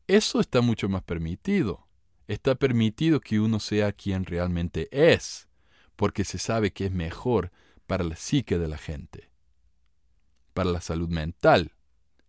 [0.07, 1.86] eso está mucho más permitido.
[2.27, 5.47] Está permitido que uno sea quien realmente es,
[5.95, 7.51] porque se sabe que es mejor
[7.85, 9.29] para la psique de la gente,
[10.53, 11.71] para la salud mental,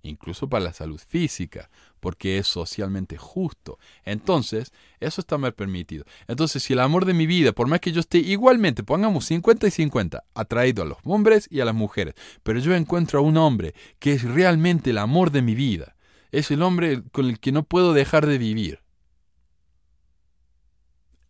[0.02, 3.78] incluso para la salud física, porque es socialmente justo.
[4.04, 6.04] Entonces, eso está mal permitido.
[6.26, 9.66] Entonces, si el amor de mi vida, por más que yo esté igualmente, pongamos 50
[9.66, 13.36] y 50, atraído a los hombres y a las mujeres, pero yo encuentro a un
[13.36, 15.96] hombre que es realmente el amor de mi vida,
[16.30, 18.80] es el hombre con el que no puedo dejar de vivir.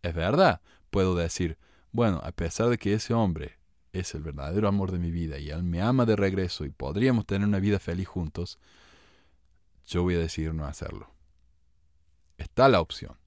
[0.01, 1.57] Es verdad, puedo decir,
[1.91, 3.59] bueno, a pesar de que ese hombre
[3.91, 7.25] es el verdadero amor de mi vida y él me ama de regreso y podríamos
[7.25, 8.59] tener una vida feliz juntos,
[9.85, 11.13] yo voy a decidir no hacerlo.
[12.37, 13.17] Está la opción.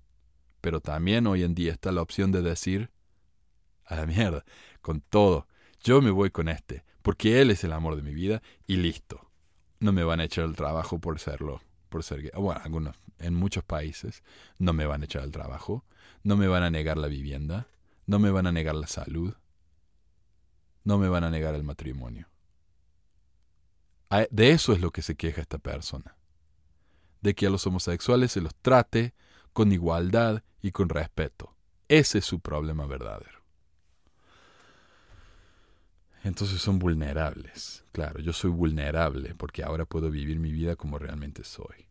[0.61, 2.91] Pero también hoy en día está la opción de decir,
[3.85, 4.45] a la mierda,
[4.81, 5.49] con todo,
[5.83, 9.29] yo me voy con este, porque él es el amor de mi vida y listo.
[9.81, 13.65] No me van a echar el trabajo por serlo, por ser Bueno, algunos, en muchos
[13.65, 14.23] países
[14.59, 15.85] no me van a echar el trabajo,
[16.23, 17.69] no me van a negar la vivienda,
[18.07, 19.35] no me van a negar la salud,
[20.85, 22.29] no me van a negar el matrimonio.
[24.31, 26.17] De eso es lo que se queja esta persona.
[27.23, 29.15] De que a los homosexuales se los trate
[29.53, 31.57] con igualdad y con respeto.
[31.89, 33.43] Ese es su problema verdadero.
[36.25, 37.85] Entonces son vulnerables.
[37.93, 41.87] Claro, yo soy vulnerable porque ahora puedo vivir mi vida como realmente soy.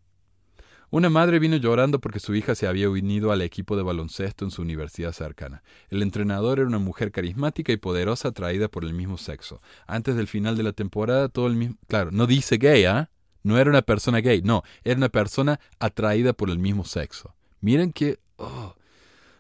[0.92, 4.52] Una madre vino llorando porque su hija se había unido al equipo de baloncesto en
[4.52, 5.64] su universidad cercana.
[5.90, 9.62] El entrenador era una mujer carismática y poderosa atraída por el mismo sexo.
[9.88, 11.78] Antes del final de la temporada, todo el mismo...
[11.88, 13.10] Claro, no dice gay, ¿ah?
[13.42, 17.34] No era una persona gay, no, era una persona atraída por el mismo sexo.
[17.62, 18.20] Miren que...
[18.36, 18.76] Oh,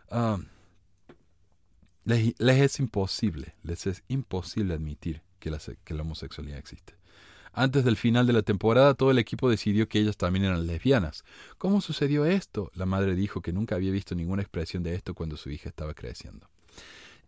[0.09, 0.45] um,
[2.05, 5.51] les, es imposible, les es imposible admitir que
[5.83, 7.00] que la homosexualidad existe.
[7.53, 11.23] Antes del final de la temporada, todo el equipo decidió que ellas también eran lesbianas.
[11.57, 12.71] ¿Cómo sucedió esto?
[12.75, 15.93] La madre dijo que nunca había visto ninguna expresión de esto cuando su hija estaba
[15.93, 16.49] creciendo.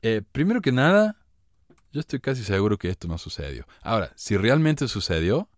[0.02, 1.18] Eh, primero que nada,
[1.92, 3.66] yo estoy casi seguro que esto no sucedió.
[3.82, 5.50] Ahora, si realmente sucedió,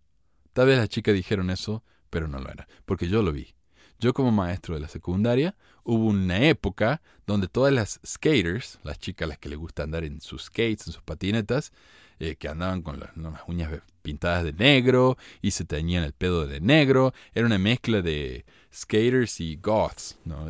[0.52, 3.55] tal vez las chicas dijeron eso, pero no lo era, porque yo lo vi.
[3.98, 5.54] Yo como maestro de la secundaria,
[5.84, 10.04] hubo una época donde todas las skaters, las chicas a las que les gusta andar
[10.04, 11.72] en sus skates, en sus patinetas,
[12.18, 13.10] eh, que andaban con las,
[13.46, 13.70] uñas
[14.02, 17.14] pintadas de negro y se teñían el pedo de negro.
[17.34, 20.46] Era una mezcla de skaters y goths, ¿no?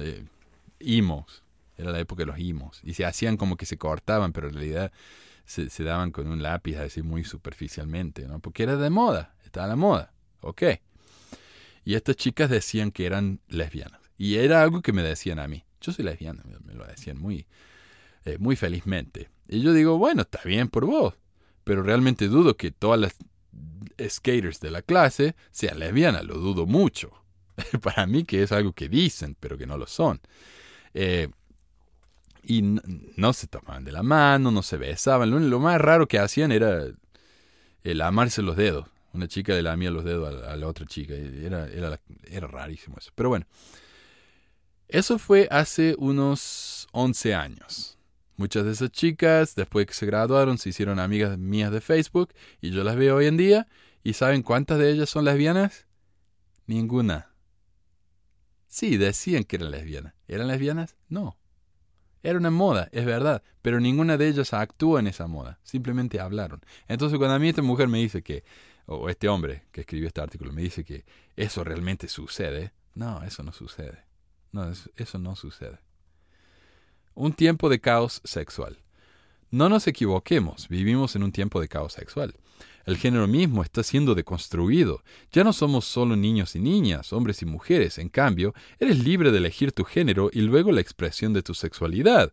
[0.81, 1.43] emos.
[1.77, 2.81] Era la época de los emos.
[2.83, 4.93] Y se hacían como que se cortaban, pero en realidad
[5.45, 8.41] se, se daban con un lápiz así muy superficialmente, ¿no?
[8.41, 10.13] Porque era de moda, estaba la moda.
[10.41, 10.63] Ok.
[11.87, 14.03] Y estas chicas decían que eran lesbianas.
[14.19, 15.65] Y era algo que me decían a mí.
[15.81, 17.47] Yo soy lesbiana, me lo decían muy,
[18.27, 19.31] eh, muy felizmente.
[19.49, 21.15] Y yo digo, bueno, está bien por vos
[21.67, 23.17] pero realmente dudo que todas las
[24.01, 27.11] skaters de la clase sean lesbianas, lo dudo mucho.
[27.83, 30.21] Para mí que es algo que dicen, pero que no lo son.
[30.95, 31.27] Eh,
[32.45, 35.51] y no, se tomaban de la mano, no se besaban.
[35.51, 36.85] Lo, más raro que hacían era
[37.83, 38.87] el amarse los dedos.
[39.17, 41.15] Una chica le lamía los dedos a, la otra chica.
[41.15, 43.11] Era, era, era rarísimo eso.
[43.15, 43.47] Pero bueno,
[44.89, 47.99] eso fue hace unos 11 años.
[48.37, 52.71] Muchas de esas chicas, después que se graduaron, se hicieron amigas mías de Facebook y
[52.71, 53.67] yo las veo hoy en día.
[54.05, 55.87] ¿Y saben cuántas de ellas son lesbianas?
[56.67, 57.33] Ninguna.
[58.67, 60.15] Sí, decían que eran lesbianas.
[60.29, 60.97] ¿Eran lesbianas?
[61.09, 61.39] No.
[62.23, 65.61] Era una moda, es verdad, pero ninguna de ellas actúa en esa moda.
[65.63, 66.61] Simplemente hablaron.
[66.89, 68.45] Entonces cuando a mí esta mujer me dice que,
[68.87, 71.05] o este hombre que escribió este artículo me dice que
[71.37, 74.05] eso realmente sucede, no, eso no sucede.
[74.53, 75.81] No, eso no sucede
[77.17, 78.79] un tiempo de caos sexual.
[79.51, 82.35] No nos equivoquemos, vivimos en un tiempo de caos sexual.
[82.85, 85.03] El género mismo está siendo deconstruido.
[85.33, 87.99] Ya no somos solo niños y niñas, hombres y mujeres.
[87.99, 92.33] En cambio, eres libre de elegir tu género y luego la expresión de tu sexualidad.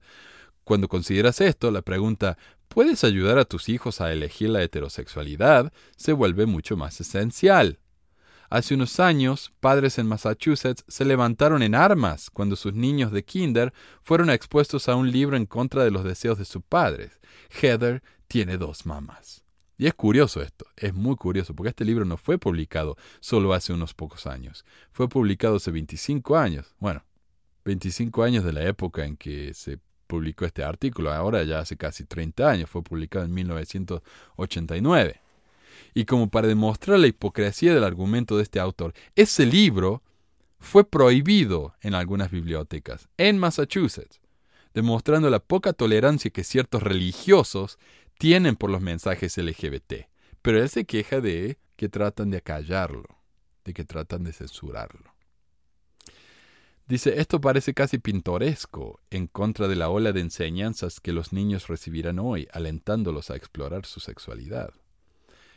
[0.63, 2.37] Cuando consideras esto, la pregunta
[2.73, 5.71] ¿puedes ayudar a tus hijos a elegir la heterosexualidad?
[5.95, 7.79] se vuelve mucho más esencial.
[8.49, 13.73] Hace unos años, padres en Massachusetts se levantaron en armas cuando sus niños de kinder
[14.03, 17.19] fueron expuestos a un libro en contra de los deseos de sus padres.
[17.61, 19.43] Heather tiene dos mamás.
[19.77, 23.73] Y es curioso esto, es muy curioso, porque este libro no fue publicado solo hace
[23.73, 27.03] unos pocos años, fue publicado hace 25 años, bueno,
[27.65, 29.79] 25 años de la época en que se
[30.13, 35.19] publicó este artículo, ahora ya hace casi 30 años, fue publicado en 1989.
[35.95, 40.03] Y como para demostrar la hipocresía del argumento de este autor, ese libro
[40.59, 44.21] fue prohibido en algunas bibliotecas, en Massachusetts,
[44.75, 47.79] demostrando la poca tolerancia que ciertos religiosos
[48.19, 49.93] tienen por los mensajes LGBT,
[50.43, 53.17] pero él se queja de que tratan de acallarlo,
[53.65, 55.12] de que tratan de censurarlo.
[56.85, 61.67] Dice, esto parece casi pintoresco en contra de la ola de enseñanzas que los niños
[61.67, 64.73] recibirán hoy, alentándolos a explorar su sexualidad.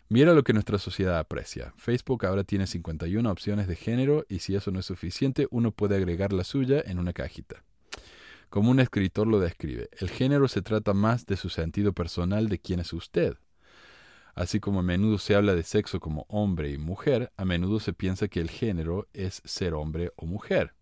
[0.09, 1.73] Mira lo que nuestra sociedad aprecia.
[1.77, 5.97] Facebook ahora tiene 51 opciones de género y si eso no es suficiente, uno puede
[5.97, 7.65] agregar la suya en una cajita.
[8.49, 12.61] Como un escritor lo describe, el género se trata más de su sentido personal de
[12.61, 13.37] quién es usted.
[14.37, 17.93] Así como a menudo se habla de sexo como hombre y mujer, a menudo se
[17.93, 20.76] piensa que el género es ser hombre o mujer.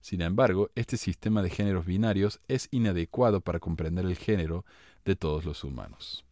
[0.00, 4.64] Sin embargo, este sistema de géneros binarios es inadecuado para comprender el género
[5.04, 6.24] de todos los humanos.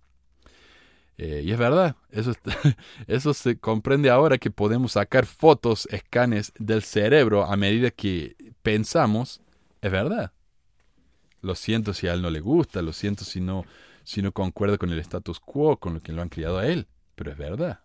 [1.18, 2.32] Eh, y es verdad, eso,
[3.06, 9.40] eso se comprende ahora que podemos sacar fotos, escanes del cerebro a medida que pensamos
[9.80, 10.32] es verdad.
[11.40, 13.64] Lo siento si a él no le gusta, lo siento si no,
[14.04, 16.86] si no concuerda con el status quo, con lo que lo han criado a él,
[17.14, 17.80] pero es verdad.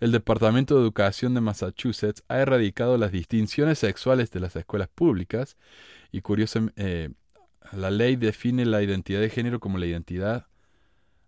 [0.00, 5.58] El Departamento de Educación de Massachusetts ha erradicado las distinciones sexuales de las escuelas públicas
[6.10, 7.10] y curiosamente eh,
[7.72, 10.46] la ley define la identidad de género como la identidad,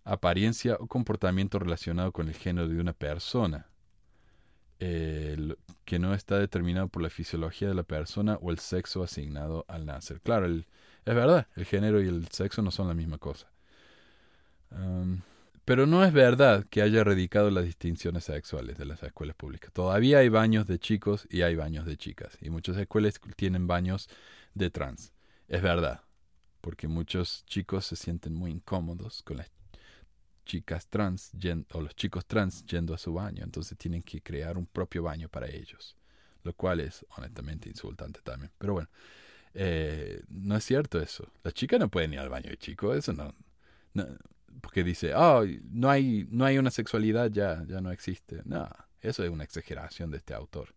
[0.04, 3.68] apariencia o comportamiento relacionado con el género de una persona
[5.84, 9.86] que no está determinado por la fisiología de la persona o el sexo asignado al
[9.86, 10.20] nacer.
[10.20, 10.64] Claro, es
[11.04, 13.48] verdad, el género y el sexo no son la misma cosa.
[15.64, 19.72] Pero no es verdad que haya erradicado las distinciones sexuales de las escuelas públicas.
[19.72, 22.36] Todavía hay baños de chicos y hay baños de chicas.
[22.40, 24.08] Y muchas escuelas tienen baños
[24.54, 25.12] de trans.
[25.48, 26.02] Es verdad,
[26.60, 29.50] porque muchos chicos se sienten muy incómodos con las
[30.44, 31.32] chicas trans
[31.72, 35.28] o los chicos trans yendo a su baño, entonces tienen que crear un propio baño
[35.28, 35.96] para ellos,
[36.42, 38.50] lo cual es honestamente insultante también.
[38.58, 38.88] Pero bueno,
[39.54, 41.30] eh, no es cierto eso.
[41.42, 43.34] Las chicas no pueden ir al baño de chicos, eso no,
[44.60, 48.42] porque dice, oh, no hay, no hay una sexualidad ya, ya no existe.
[48.44, 48.68] No,
[49.00, 50.74] eso es una exageración de este autor.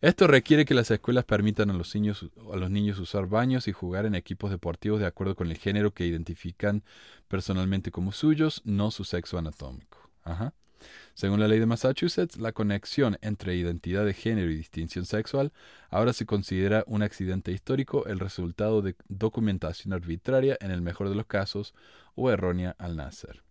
[0.00, 3.72] Esto requiere que las escuelas permitan a los, niños, a los niños usar baños y
[3.72, 6.84] jugar en equipos deportivos de acuerdo con el género que identifican
[7.26, 10.08] personalmente como suyos, no su sexo anatómico.
[11.14, 15.52] Según la ley de Massachusetts, la conexión entre identidad de género y distinción sexual
[15.90, 21.14] ahora se considera un accidente histórico, el resultado de documentación arbitraria en el mejor de
[21.14, 21.74] los casos
[22.14, 23.47] o errónea al nacer.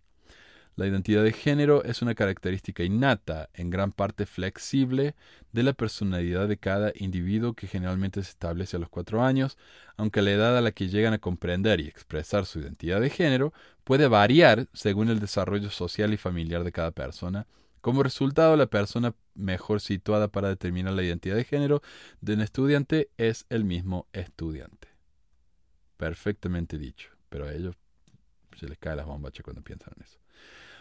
[0.78, 5.16] La identidad de género es una característica innata, en gran parte flexible,
[5.52, 9.58] de la personalidad de cada individuo que generalmente se establece a los cuatro años,
[9.96, 13.54] aunque la edad a la que llegan a comprender y expresar su identidad de género
[13.84, 17.48] puede variar según el desarrollo social y familiar de cada persona.
[17.82, 21.82] Como resultado, la persona mejor situada para determinar la identidad de género
[22.22, 24.90] de un estudiante es el mismo estudiante.
[25.98, 27.76] Perfectamente dicho, pero a ellos
[28.56, 30.20] se les cae la bombacha cuando piensan en eso.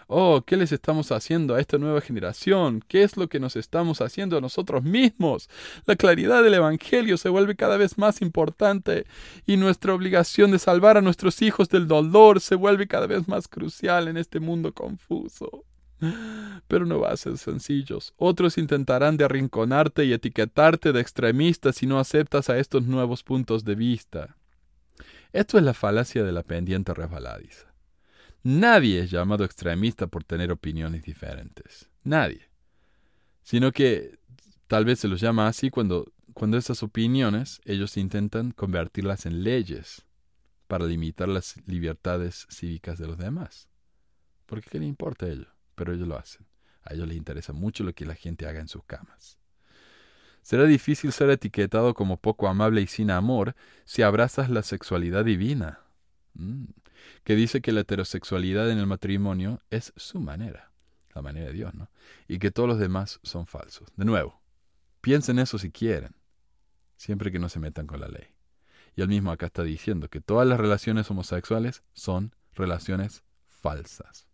[0.09, 2.85] Oh, ¿qué les estamos haciendo a esta nueva generación?
[2.87, 5.51] ¿Qué es lo que nos estamos haciendo a nosotros mismos?
[5.85, 9.05] La claridad del Evangelio se vuelve cada vez más importante
[9.47, 13.49] y nuestra obligación de salvar a nuestros hijos del dolor se vuelve cada vez más
[13.49, 15.65] crucial en este mundo confuso.
[16.69, 18.15] Pero no va a ser sencillos.
[18.17, 23.65] Otros intentarán de arrinconarte y etiquetarte de extremista si no aceptas a estos nuevos puntos
[23.65, 24.37] de vista.
[25.33, 27.76] Esto es la falacia de la pendiente resbaladiza.
[28.47, 31.91] Nadie es llamado extremista por tener opiniones diferentes.
[32.05, 32.49] Nadie.
[33.43, 34.21] Sino que
[34.69, 40.07] tal vez se los llama así cuando, cuando esas opiniones ellos intentan convertirlas en leyes
[40.69, 43.69] para limitar las libertades cívicas de los demás.
[44.47, 45.49] Porque ¿qué le importa a ellos?
[45.75, 46.47] Pero ellos lo hacen.
[46.85, 49.41] A ellos les interesa mucho lo que la gente haga en sus camas.
[50.43, 55.81] Será difícil ser etiquetado como poco amable y sin amor si abrazas la sexualidad divina.
[56.35, 56.67] Mm
[57.25, 60.71] que dice que la heterosexualidad en el matrimonio es su manera.
[61.15, 61.89] la manera de Dios, ¿no?
[62.29, 63.89] Y que todos los demás son falsos.
[63.97, 64.43] De nuevo,
[65.01, 66.15] piensen eso si quieren,
[66.97, 68.27] siempre que no se metan con la ley.
[68.97, 74.27] Y él mismo acá está diciendo que todas las relaciones homosexuales son relaciones falsas.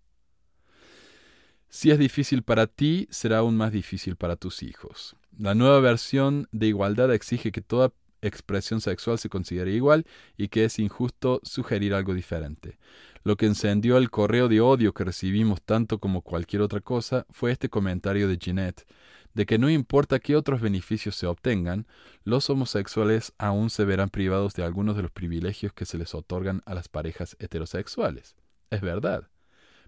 [1.68, 5.16] Si es difícil para ti, será aún más difícil para tus hijos.
[5.38, 7.92] La nueva versión de igualdad exige que toda
[8.22, 10.06] expresión sexual se considere igual
[10.36, 12.78] y que es injusto sugerir algo diferente.
[13.24, 17.52] Lo que encendió el correo de odio que recibimos tanto como cualquier otra cosa fue
[17.52, 18.86] este comentario de Jeanette,
[19.34, 21.86] de que no importa qué otros beneficios se obtengan,
[22.24, 26.62] los homosexuales aún se verán privados de algunos de los privilegios que se les otorgan
[26.66, 28.36] a las parejas heterosexuales.
[28.70, 29.28] Es verdad,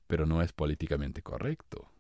[0.07, 1.91] pero no es políticamente correcto.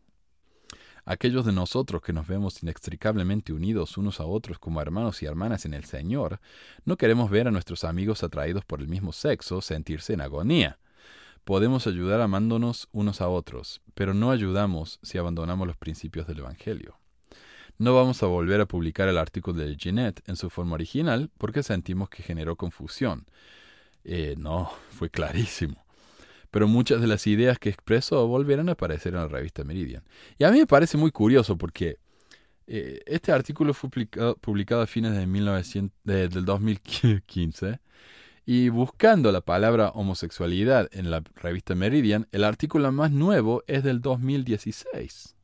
[1.07, 5.67] Aquellos de nosotros que nos vemos inextricablemente unidos unos a otros como hermanos y hermanas
[5.67, 6.41] en el Señor,
[6.87, 10.79] no queremos ver a nuestros amigos atraídos por el mismo sexo sentirse en agonía.
[11.45, 16.99] Podemos ayudar amándonos unos a otros, pero no ayudamos si abandonamos los principios del Evangelio.
[17.77, 21.63] No vamos a volver a publicar el artículo de Jeanette en su forma original porque
[21.63, 23.27] sentimos que generó confusión.
[24.05, 25.84] Eh, no, fue clarísimo.
[26.55, 30.05] Pero muchas de las ideas que expresó volvieron a aparecer en la revista Meridian.
[30.39, 31.99] Y a mí me parece muy curioso porque
[32.69, 33.91] eh, este artículo fue
[34.41, 37.81] publicado, a fines de 1900, del 2015
[38.47, 44.01] y buscando la palabra homosexualidad en la revista Meridian, el artículo más nuevo es del
[44.01, 45.35] 2016.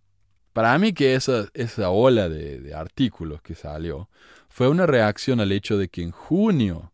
[0.52, 4.08] Para mí que esa, esa ola de, de artículos que salió
[4.48, 6.92] fue una reacción al hecho de que en junio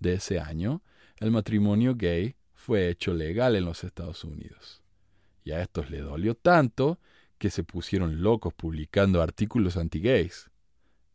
[0.00, 0.82] de ese año
[1.16, 4.80] el matrimonio gay fue hecho legal en los Estados Unidos.
[5.44, 6.98] Y a estos le dolió tanto
[7.36, 10.50] que se pusieron locos publicando artículos anti-gays.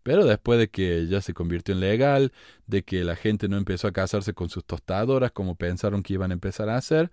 [0.03, 2.31] Pero después de que ya se convirtió en legal,
[2.67, 6.29] de que la gente no empezó a casarse con sus tostadoras como pensaron que iban
[6.29, 7.11] a empezar a hacer,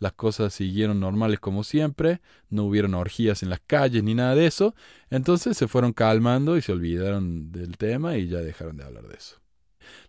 [0.00, 2.20] las cosas siguieron normales como siempre,
[2.50, 4.74] no hubieron orgías en las calles ni nada de eso,
[5.10, 9.14] entonces se fueron calmando y se olvidaron del tema y ya dejaron de hablar de
[9.14, 9.45] eso.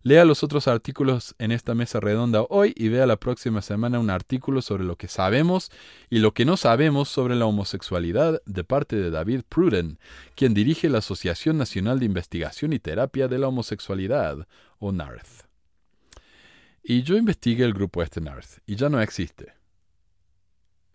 [0.03, 4.09] Lea los otros artículos en esta mesa redonda hoy y vea la próxima semana un
[4.09, 5.71] artículo sobre lo que sabemos
[6.09, 9.99] y lo que no sabemos sobre la homosexualidad de parte de David Pruden,
[10.35, 14.47] quien dirige la Asociación Nacional de Investigación y Terapia de la Homosexualidad,
[14.79, 15.45] o NARTH.
[16.83, 19.56] Y yo investigué el grupo este NARTH, y ya no existe.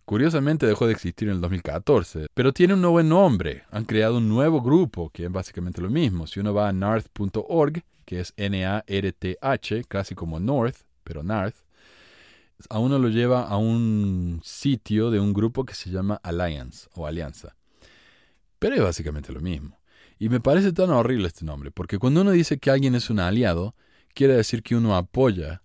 [0.04, 3.64] Curiosamente dejó de existir en el 2014, pero tiene un nuevo nombre.
[3.70, 6.26] Han creado un nuevo grupo, que es básicamente lo mismo.
[6.26, 11.56] Si uno va a narth.org, que es N-A-R-T-H, casi como North, pero Narth,
[12.68, 17.06] a uno lo lleva a un sitio de un grupo que se llama Alliance o
[17.06, 17.56] Alianza.
[18.58, 19.80] Pero es básicamente lo mismo.
[20.18, 23.18] Y me parece tan horrible este nombre, porque cuando uno dice que alguien es un
[23.18, 23.74] aliado,
[24.14, 25.62] quiere decir que uno apoya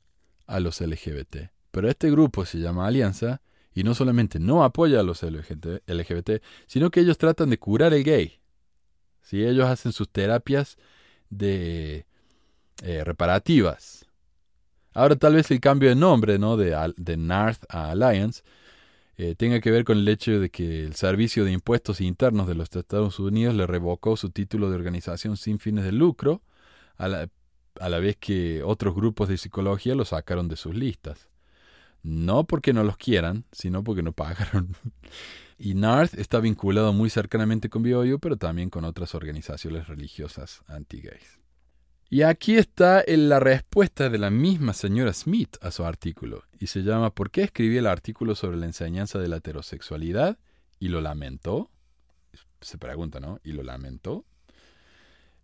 [0.47, 1.51] a los LGBT.
[1.71, 3.41] Pero este grupo se llama Alianza
[3.77, 8.03] y no solamente no apoya a los LGBT, sino que ellos tratan de curar el
[8.03, 8.39] gay.
[9.21, 10.79] Si ellos hacen sus terapias
[11.29, 12.07] de
[12.81, 14.07] eh, reparativas.
[14.95, 16.57] Ahora tal vez el cambio de nombre ¿no?
[16.57, 18.41] de, de North a Alliance
[19.15, 22.55] eh, tenga que ver con el hecho de que el Servicio de Impuestos Internos de
[22.55, 26.41] los Estados Unidos le revocó su título de organización sin fines de lucro,
[26.95, 27.29] a la,
[27.79, 31.29] a la vez que otros grupos de psicología lo sacaron de sus listas.
[32.03, 34.75] No porque no los quieran, sino porque no pagaron.
[35.57, 41.39] y NARTH está vinculado muy cercanamente con BioIO, pero también con otras organizaciones religiosas anti-gays.
[42.09, 46.81] Y aquí está la respuesta de la misma señora Smith a su artículo, y se
[46.81, 50.39] llama ¿Por qué escribí el artículo sobre la enseñanza de la heterosexualidad?
[50.79, 51.69] Y lo lamentó.
[52.61, 53.39] Se pregunta, ¿no?
[53.43, 54.25] ¿Y lo lamentó?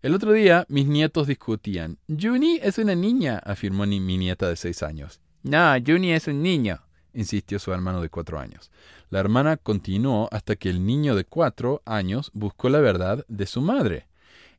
[0.02, 1.98] El otro día mis nietos discutían.
[2.08, 5.20] Juni es una niña, afirmó mi nieta de seis años.
[5.44, 6.80] No, Juni es un niño,
[7.14, 8.72] insistió su hermano de cuatro años.
[9.10, 13.60] La hermana continuó hasta que el niño de cuatro años buscó la verdad de su
[13.60, 14.08] madre.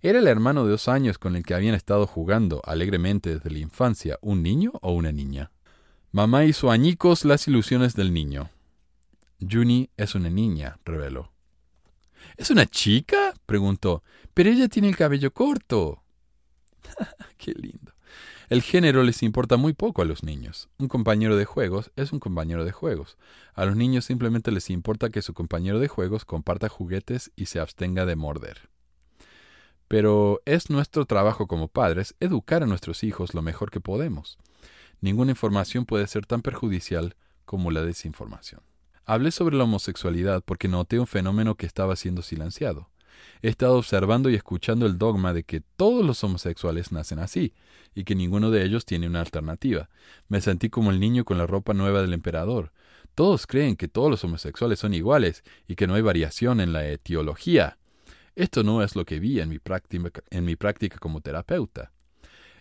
[0.03, 3.61] ¿Era el hermano de dos años con el que habían estado jugando alegremente desde la
[3.61, 5.51] infancia un niño o una niña?
[6.12, 8.51] Mamá hizo añicos las ilusiones del niño.
[9.41, 11.32] Juni es una niña, reveló.
[12.37, 13.32] ¿Es una chica?
[13.47, 14.03] preguntó.
[14.35, 16.03] Pero ella tiene el cabello corto.
[17.39, 17.93] Qué lindo.
[18.55, 20.68] El género les importa muy poco a los niños.
[20.78, 23.18] Un compañero de juegos es un compañero de juegos.
[23.52, 27.59] A los niños simplemente les importa que su compañero de juegos comparta juguetes y se
[27.59, 28.70] abstenga de morder.
[29.88, 34.38] Pero es nuestro trabajo como padres educar a nuestros hijos lo mejor que podemos.
[35.00, 38.61] Ninguna información puede ser tan perjudicial como la desinformación.
[39.05, 42.88] Hablé sobre la homosexualidad porque noté un fenómeno que estaba siendo silenciado.
[43.42, 47.52] He estado observando y escuchando el dogma de que todos los homosexuales nacen así,
[47.94, 49.88] y que ninguno de ellos tiene una alternativa.
[50.28, 52.72] Me sentí como el niño con la ropa nueva del emperador.
[53.14, 56.88] Todos creen que todos los homosexuales son iguales y que no hay variación en la
[56.88, 57.78] etiología.
[58.34, 61.92] Esto no es lo que vi en mi práctica, en mi práctica como terapeuta.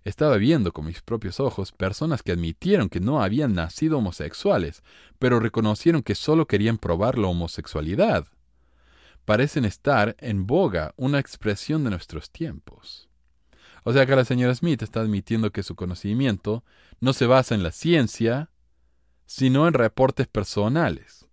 [0.04, 4.84] Estaba viendo con mis propios ojos personas que admitieron que no habían nacido homosexuales,
[5.18, 8.28] pero reconocieron que solo querían probar la homosexualidad.
[9.26, 13.10] Parecen estar en boga una expresión de nuestros tiempos.
[13.84, 16.64] O sea que la señora Smith está admitiendo que su conocimiento
[17.00, 18.50] no se basa en la ciencia,
[19.26, 21.28] sino en reportes personales.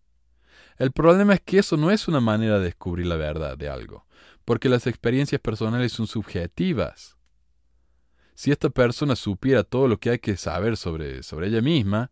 [0.79, 4.07] El problema es que eso no es una manera de descubrir la verdad de algo,
[4.45, 7.17] porque las experiencias personales son subjetivas.
[8.35, 12.11] Si esta persona supiera todo lo que hay que saber sobre, sobre ella misma,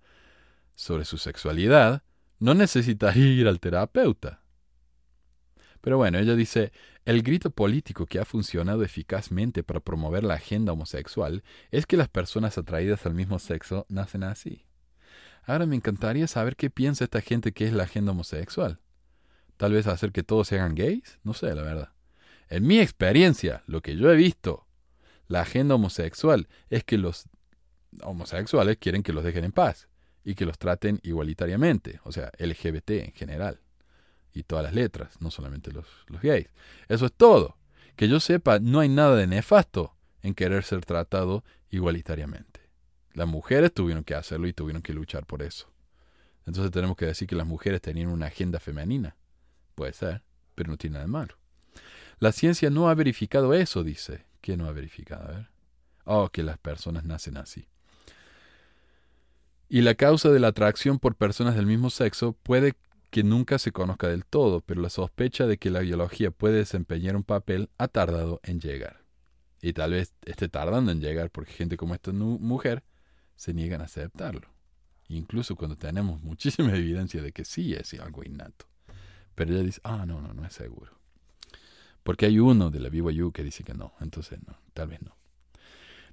[0.74, 2.02] sobre su sexualidad,
[2.38, 4.42] no necesitaría ir al terapeuta.
[5.80, 6.72] Pero bueno, ella dice,
[7.04, 12.08] el grito político que ha funcionado eficazmente para promover la agenda homosexual es que las
[12.08, 14.64] personas atraídas al mismo sexo nacen así.
[15.44, 18.80] Ahora me encantaría saber qué piensa esta gente que es la agenda homosexual.
[19.56, 21.92] Tal vez hacer que todos se hagan gays, no sé, la verdad.
[22.48, 24.66] En mi experiencia, lo que yo he visto,
[25.26, 27.28] la agenda homosexual es que los
[28.02, 29.88] homosexuales quieren que los dejen en paz
[30.24, 33.60] y que los traten igualitariamente, o sea, LGBT en general.
[34.38, 36.46] Y todas las letras, no solamente los, los gays.
[36.86, 37.56] Eso es todo.
[37.96, 42.60] Que yo sepa, no hay nada de nefasto en querer ser tratado igualitariamente.
[43.14, 45.72] Las mujeres tuvieron que hacerlo y tuvieron que luchar por eso.
[46.46, 49.16] Entonces tenemos que decir que las mujeres tenían una agenda femenina.
[49.74, 50.22] Puede ser,
[50.54, 51.34] pero no tiene nada de malo.
[52.20, 54.24] La ciencia no ha verificado eso, dice.
[54.40, 55.24] ¿Quién no ha verificado?
[55.24, 55.48] A ver.
[56.04, 57.66] Oh, que las personas nacen así.
[59.68, 62.74] Y la causa de la atracción por personas del mismo sexo puede
[63.10, 67.16] que nunca se conozca del todo, pero la sospecha de que la biología puede desempeñar
[67.16, 69.04] un papel ha tardado en llegar.
[69.60, 72.84] Y tal vez esté tardando en llegar porque gente como esta mujer
[73.36, 74.48] se niegan a aceptarlo.
[75.08, 78.66] Incluso cuando tenemos muchísima evidencia de que sí es algo innato.
[79.34, 80.98] Pero ella dice, ah, no, no, no es seguro.
[82.02, 85.16] Porque hay uno de la BYU que dice que no, entonces no, tal vez no.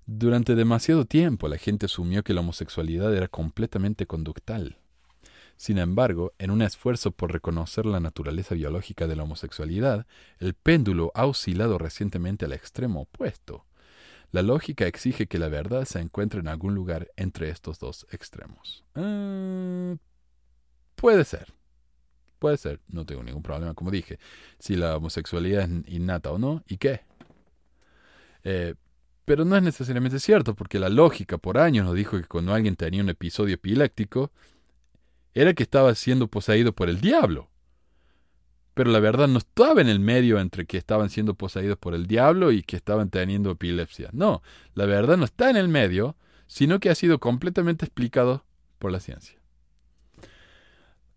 [0.05, 4.77] Durante demasiado tiempo la gente asumió que la homosexualidad era completamente conductal.
[5.58, 10.06] Sin embargo, en un esfuerzo por reconocer la naturaleza biológica de la homosexualidad,
[10.39, 13.66] el péndulo ha oscilado recientemente al extremo opuesto.
[14.32, 18.84] La lógica exige que la verdad se encuentre en algún lugar entre estos dos extremos.
[18.95, 19.95] Eh,
[20.95, 21.53] puede ser.
[22.39, 22.82] Puede ser.
[22.89, 24.20] No tengo ningún problema, como dije.
[24.60, 27.01] Si la homosexualidad es innata o no, ¿y qué?
[28.43, 28.76] Eh,
[29.24, 32.76] pero no es necesariamente cierto, porque la lógica por años nos dijo que cuando alguien
[32.76, 34.32] tenía un episodio epiléptico,
[35.36, 37.51] era que estaba siendo poseído por el diablo.
[38.73, 42.07] Pero la verdad no estaba en el medio entre que estaban siendo poseídos por el
[42.07, 44.09] diablo y que estaban teniendo epilepsia.
[44.11, 44.41] No,
[44.73, 46.15] la verdad no está en el medio,
[46.47, 48.45] sino que ha sido completamente explicado
[48.79, 49.39] por la ciencia.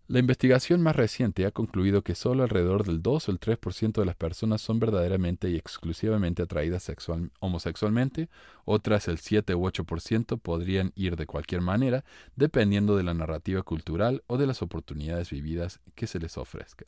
[0.09, 4.05] La investigación más reciente ha concluido que solo alrededor del 2 o el 3% de
[4.07, 6.91] las personas son verdaderamente y exclusivamente atraídas
[7.39, 8.27] homosexualmente,
[8.65, 12.05] otras el 7 u 8% podrían ir de cualquier manera,
[12.35, 16.87] dependiendo de la narrativa cultural o de las oportunidades vividas que se les ofrezcan.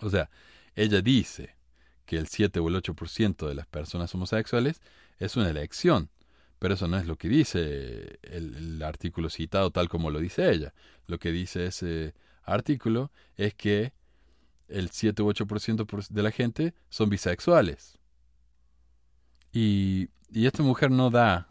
[0.00, 0.30] O sea,
[0.76, 1.54] ella dice
[2.06, 4.80] que el 7 o el 8% de las personas homosexuales
[5.18, 6.08] es una elección,
[6.64, 10.72] pero eso no es lo que dice el, artículo citado tal como lo dice ella.
[11.06, 13.92] Lo que dice ese artículo es que
[14.68, 17.98] el 7 u 8% de la gente son bisexuales.
[19.52, 21.50] Y, y esta mujer no da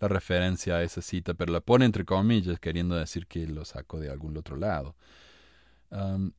[0.00, 4.00] la referencia a esa cita, pero la pone entre comillas, queriendo decir que lo sacó
[4.00, 4.96] de algún otro lado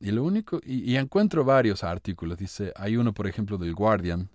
[0.00, 2.38] y lo único, y, encuentro varios artículos.
[2.38, 4.30] Dice, hay uno, por ejemplo, del Guardian,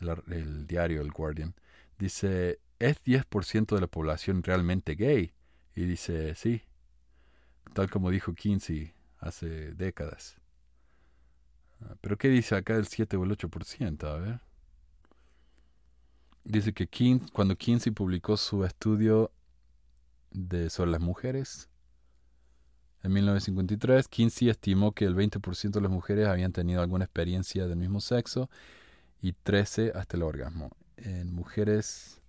[0.00, 1.54] el, diario El Guardian.
[1.98, 5.32] Dice, ¿es 10% de la población realmente gay?
[5.74, 6.62] Y dice, sí,
[7.72, 10.36] tal como dijo Kinsey hace décadas.
[11.80, 14.04] Ah, pero ¿qué dice acá el 7 o el 8%?
[14.04, 14.40] A ver.
[16.44, 16.88] Dice que
[17.32, 19.30] cuando Kinsey publicó su estudio
[20.32, 21.68] de, sobre las mujeres,
[23.04, 27.78] en 1953, Kinsey estimó que el 20% de las mujeres habían tenido alguna experiencia del
[27.78, 28.48] mismo sexo
[29.20, 30.70] y 13 hasta el orgasmo.
[30.96, 32.21] En mujeres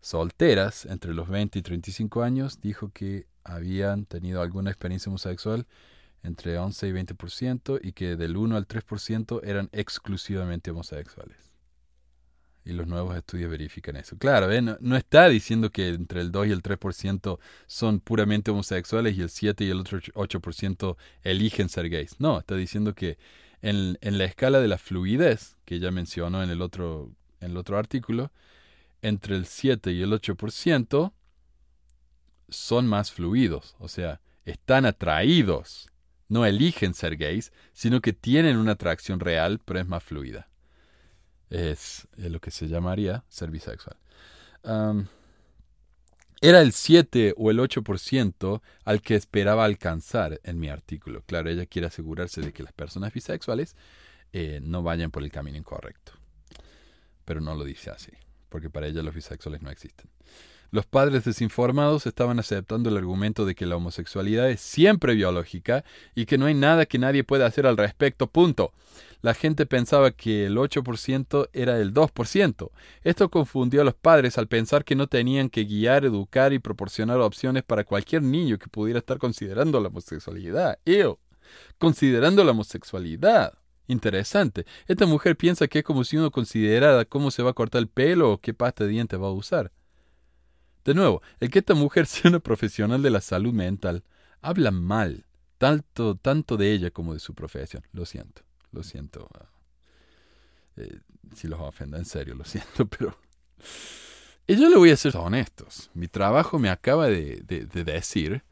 [0.00, 5.66] solteras entre los 20 y 35 años, dijo que habían tenido alguna experiencia homosexual
[6.22, 11.50] entre 11 y 20% y que del 1 al 3% eran exclusivamente homosexuales.
[12.64, 14.18] Y los nuevos estudios verifican eso.
[14.18, 14.60] Claro, ¿eh?
[14.60, 19.30] no, está diciendo que entre el 2 y el 3% son puramente homosexuales y el
[19.30, 22.20] 7 y el otro 8% eligen ser gays.
[22.20, 23.16] No, está diciendo que
[23.62, 28.32] en, la escala de la fluidez, que ya mencionó en el otro artículo,
[29.02, 31.12] entre el 7 y el 8%
[32.48, 35.90] son más fluidos, o sea, están atraídos.
[36.28, 40.48] No eligen ser gays, sino que tienen una atracción real, pero es más fluida.
[41.48, 43.96] Es, lo que se llamaría ser bisexual.
[46.40, 51.22] era el 7 o el 8% al que esperaba alcanzar en mi artículo.
[51.22, 53.74] Claro, ella quiere asegurarse de que las personas bisexuales
[54.32, 56.12] eh, no vayan por el camino incorrecto.
[57.24, 58.12] Pero no lo dice así,
[58.48, 60.08] porque para ella los bisexuales no existen.
[60.70, 65.82] Los padres desinformados estaban aceptando el argumento de que la homosexualidad es siempre biológica
[66.14, 68.26] y que no hay nada que nadie pueda hacer al respecto.
[68.26, 68.72] Punto.
[69.22, 72.70] La gente pensaba que el 8% era el 2%.
[73.02, 77.18] Esto confundió a los padres al pensar que no tenían que guiar, educar y proporcionar
[77.20, 80.78] opciones para cualquier niño que pudiera estar considerando la homosexualidad.
[80.84, 81.18] ¡Ew!
[81.78, 83.54] Considerando la homosexualidad.
[83.88, 84.66] Interesante.
[84.86, 87.88] Esta mujer piensa que es como si uno considerara cómo se va a cortar el
[87.88, 89.72] pelo o qué pasta de dientes va a usar.
[90.84, 94.04] De nuevo, el que esta mujer sea una profesional de la salud mental
[94.42, 95.24] habla mal,
[95.56, 97.82] tanto, tanto de ella como de su profesión.
[97.92, 99.28] Lo siento, lo siento.
[99.34, 99.50] Ah,
[100.76, 101.00] eh,
[101.34, 103.18] si los ofenda, en serio, lo siento, pero...
[104.46, 105.90] Y yo le voy a ser honestos.
[105.94, 108.44] Mi trabajo me acaba de, de decir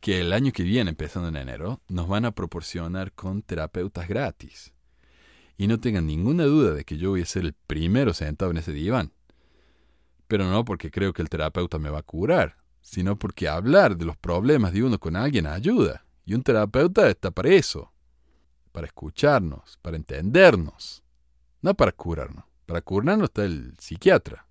[0.00, 4.72] que el año que viene, empezando en enero, nos van a proporcionar con terapeutas gratis.
[5.58, 8.56] Y no tengan ninguna duda de que yo voy a ser el primero sentado en
[8.56, 9.12] ese diván
[10.28, 14.04] pero no porque creo que el terapeuta me va a curar, sino porque hablar de
[14.04, 16.04] los problemas de uno con alguien ayuda.
[16.24, 17.90] Y un terapeuta está para eso,
[18.70, 21.02] para escucharnos, para entendernos,
[21.62, 22.44] no para curarnos.
[22.66, 24.46] Para curarnos está el psiquiatra.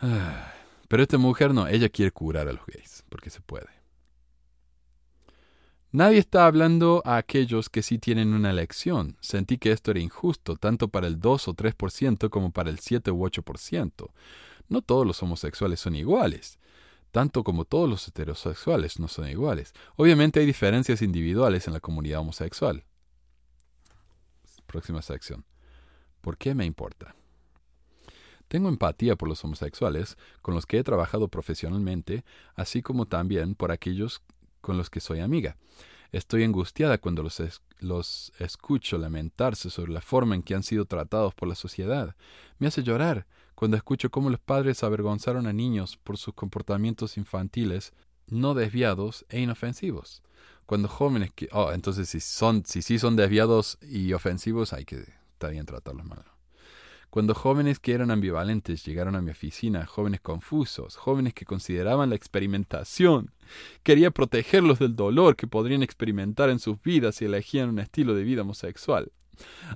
[0.88, 3.81] Pero esta mujer no, ella quiere curar a los gays, porque se puede.
[5.94, 9.18] Nadie está hablando a aquellos que sí tienen una elección.
[9.20, 13.10] Sentí que esto era injusto, tanto para el 2 o 3% como para el 7
[13.10, 14.10] u 8%.
[14.70, 16.58] No todos los homosexuales son iguales,
[17.10, 19.74] tanto como todos los heterosexuales no son iguales.
[19.96, 22.84] Obviamente hay diferencias individuales en la comunidad homosexual.
[24.64, 25.44] Próxima sección.
[26.22, 27.14] ¿Por qué me importa?
[28.48, 32.24] Tengo empatía por los homosexuales, con los que he trabajado profesionalmente,
[32.54, 34.22] así como también por aquellos
[34.62, 35.58] con los que soy amiga.
[36.12, 37.42] Estoy angustiada cuando los,
[37.80, 42.16] los escucho lamentarse sobre la forma en que han sido tratados por la sociedad.
[42.58, 47.92] Me hace llorar cuando escucho cómo los padres avergonzaron a niños por sus comportamientos infantiles
[48.26, 50.22] no desviados e inofensivos.
[50.66, 51.48] Cuando jóvenes que...
[51.52, 55.04] Oh, entonces si son, si sí son desviados y ofensivos, hay que
[55.38, 56.24] también tratarlos mal.
[57.12, 62.16] Cuando jóvenes que eran ambivalentes llegaron a mi oficina, jóvenes confusos, jóvenes que consideraban la
[62.16, 63.34] experimentación,
[63.82, 68.24] quería protegerlos del dolor que podrían experimentar en sus vidas si elegían un estilo de
[68.24, 69.12] vida homosexual.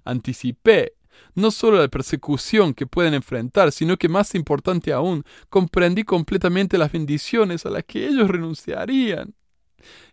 [0.06, 0.94] Anticipé
[1.34, 6.90] no solo la persecución que pueden enfrentar, sino que más importante aún, comprendí completamente las
[6.90, 9.34] bendiciones a las que ellos renunciarían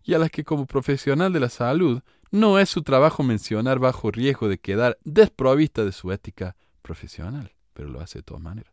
[0.03, 2.01] y a las que como profesional de la salud
[2.31, 7.89] no es su trabajo mencionar bajo riesgo de quedar desprovista de su ética profesional, pero
[7.89, 8.71] lo hace de todas maneras.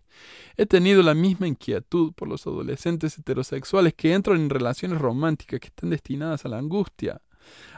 [0.56, 5.68] He tenido la misma inquietud por los adolescentes heterosexuales que entran en relaciones románticas que
[5.68, 7.22] están destinadas a la angustia.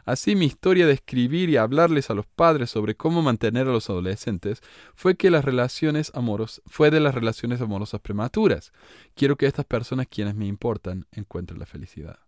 [0.05, 3.89] Así mi historia de escribir y hablarles a los padres sobre cómo mantener a los
[3.89, 4.61] adolescentes
[4.95, 8.73] fue que las relaciones amorosas fue de las relaciones amorosas prematuras.
[9.15, 12.19] Quiero que estas personas quienes me importan encuentren la felicidad.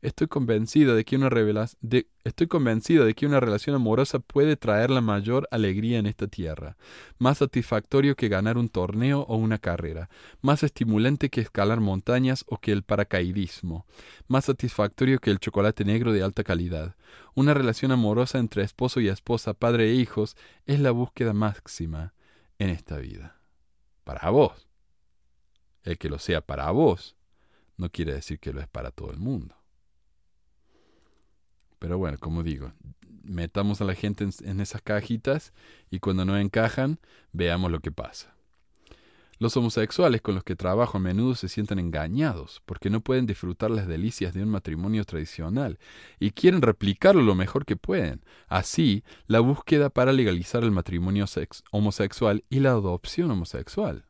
[0.00, 1.28] Estoy convencido de que una
[1.80, 2.06] de,
[3.16, 6.76] que una relación amorosa puede traer la mayor alegría en esta tierra,
[7.18, 10.08] más satisfactorio que ganar un torneo o una carrera,
[10.40, 13.86] más estimulante que escalar montañas o que el paracaidismo,
[14.28, 16.94] más satisfactorio que el chocolate negro de alta calidad.
[17.34, 22.14] Una relación amorosa entre esposo y esposa, padre e hijos, es la búsqueda máxima
[22.60, 23.40] en esta vida.
[24.04, 24.68] Para vos.
[25.82, 27.16] El que lo sea para vos
[27.76, 29.57] no quiere decir que lo es para todo el mundo.
[31.78, 32.72] Pero bueno, como digo,
[33.22, 35.52] metamos a la gente en, esas cajitas
[35.90, 36.98] y cuando no encajan,
[37.32, 38.34] veamos lo que pasa.
[39.40, 43.70] Los homosexuales con los que trabajo a menudo se sienten engañados porque no pueden disfrutar
[43.70, 45.78] las delicias de un matrimonio tradicional
[46.18, 48.24] y quieren replicarlo lo mejor que pueden.
[48.48, 51.26] Así, la búsqueda para legalizar el matrimonio
[51.70, 54.06] homosexual y la adopción homosexual.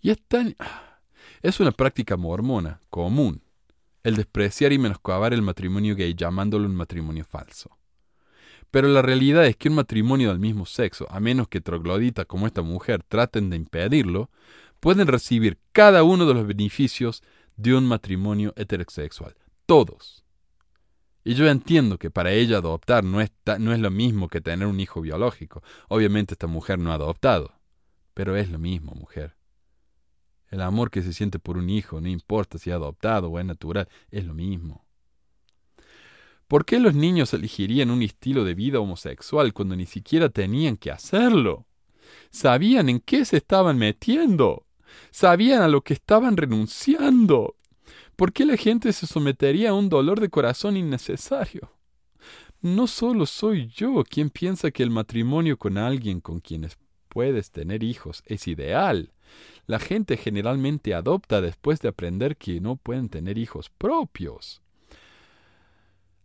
[0.00, 0.54] Y es tan...
[1.40, 3.41] Es una práctica mormona común
[4.02, 7.78] el despreciar y menoscabar el matrimonio gay llamándolo un matrimonio falso.
[8.70, 12.46] Pero la realidad es que un matrimonio del mismo sexo, a menos que trogloditas como
[12.46, 14.30] esta mujer traten de impedirlo,
[14.80, 17.22] pueden recibir cada uno de los beneficios
[17.56, 19.36] de un matrimonio heterosexual.
[19.66, 20.24] Todos.
[21.22, 24.66] Y yo entiendo que para ella adoptar no es, no es lo mismo que tener
[24.66, 25.62] un hijo biológico.
[25.88, 27.52] Obviamente esta mujer no ha adoptado.
[28.14, 29.36] Pero es lo mismo, mujer.
[30.52, 33.88] El amor que se siente por un hijo, no importa si adoptado o es natural,
[34.10, 34.84] es lo mismo.
[36.46, 40.90] ¿Por qué los niños elegirían un estilo de vida homosexual cuando ni siquiera tenían que
[40.90, 41.64] hacerlo?
[42.30, 44.66] Sabían en qué se estaban metiendo.
[45.10, 47.56] Sabían a lo que estaban renunciando.
[48.14, 51.72] ¿Por qué la gente se sometería a un dolor de corazón innecesario?
[52.60, 56.76] No solo soy yo quien piensa que el matrimonio con alguien con quienes
[57.08, 59.14] puedes tener hijos es ideal.
[59.66, 64.60] La gente generalmente adopta después de aprender que no pueden tener hijos propios.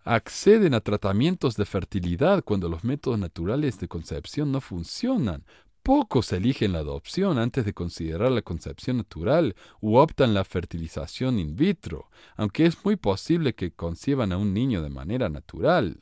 [0.04, 5.44] Acceden a tratamientos de fertilidad cuando los métodos naturales de concepción no funcionan.
[5.84, 11.56] Pocos eligen la adopción antes de considerar la concepción natural u optan la fertilización in
[11.56, 16.00] vitro, aunque es muy posible que conciban a un niño de manera natural.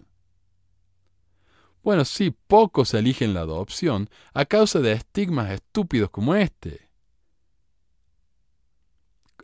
[1.84, 6.85] Bueno, sí, pocos eligen la adopción a causa de estigmas estúpidos como este.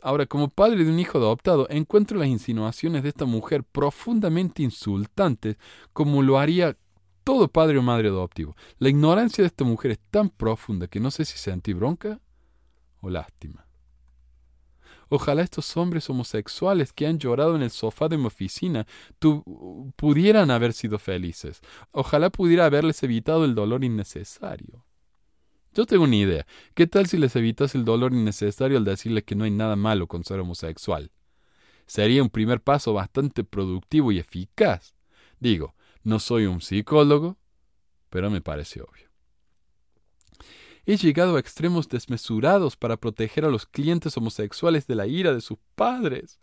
[0.02, 5.56] Ahora, como padre de un hijo adoptado, encuentro las insinuaciones de esta mujer profundamente insultantes
[5.92, 6.76] como lo haría
[7.22, 8.56] todo padre o madre adoptivo.
[8.78, 12.20] La ignorancia de esta mujer es tan profunda que no sé si sentí bronca
[13.00, 13.64] o lástima.
[15.08, 18.86] Ojalá estos hombres homosexuales que han llorado en el sofá de mi oficina
[19.94, 21.60] pudieran haber sido felices.
[21.92, 24.84] Ojalá pudiera haberles evitado el dolor innecesario.
[25.74, 26.46] Yo tengo una idea.
[26.74, 30.06] ¿Qué tal si les evitas el dolor innecesario al decirles que no hay nada malo
[30.06, 31.10] con ser homosexual?
[31.86, 34.94] Sería un primer paso bastante productivo y eficaz.
[35.40, 37.38] Digo, no soy un psicólogo,
[38.10, 39.10] pero me parece obvio.
[40.84, 45.40] He llegado a extremos desmesurados para proteger a los clientes homosexuales de la ira de
[45.40, 46.40] sus padres.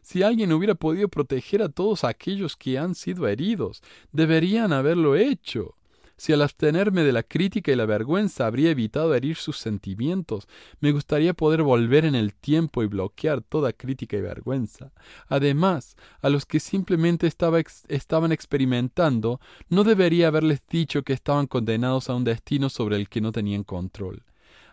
[0.00, 5.76] Si alguien hubiera podido proteger a todos aquellos que han sido heridos, deberían haberlo hecho.
[6.20, 10.48] Si al abstenerme de la crítica y la vergüenza habría evitado herir sus sentimientos,
[10.78, 14.92] me gustaría poder volver en el tiempo y bloquear toda crítica y vergüenza.
[15.28, 19.40] Además, a los que simplemente estaban experimentando,
[19.70, 23.64] no debería haberles dicho que estaban condenados a un destino sobre el que no tenían
[23.64, 24.22] control.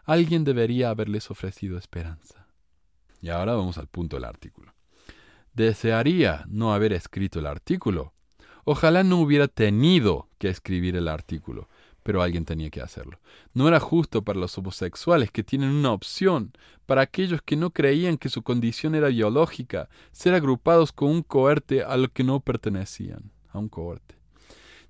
[0.03, 2.45] Alguien debería haberles ofrecido esperanza.
[3.21, 4.73] Y ahora vamos al punto del artículo.
[5.53, 8.11] Desearía no haber escrito el artículo,
[8.69, 11.69] Ojalá no hubiera tenido que escribir el artículo,
[12.03, 13.17] pero alguien tenía que hacerlo.
[13.53, 16.51] No era justo para los homosexuales que tienen una opción,
[16.85, 21.81] para aquellos que no creían que su condición era biológica, ser agrupados con un cohorte
[21.81, 24.15] a lo que no pertenecían, a un cohorte.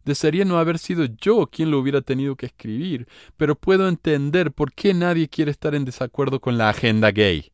[0.05, 3.07] Desearía no haber sido yo quien lo hubiera tenido que escribir,
[3.37, 7.51] pero puedo entender por qué nadie quiere estar en desacuerdo con la agenda gay.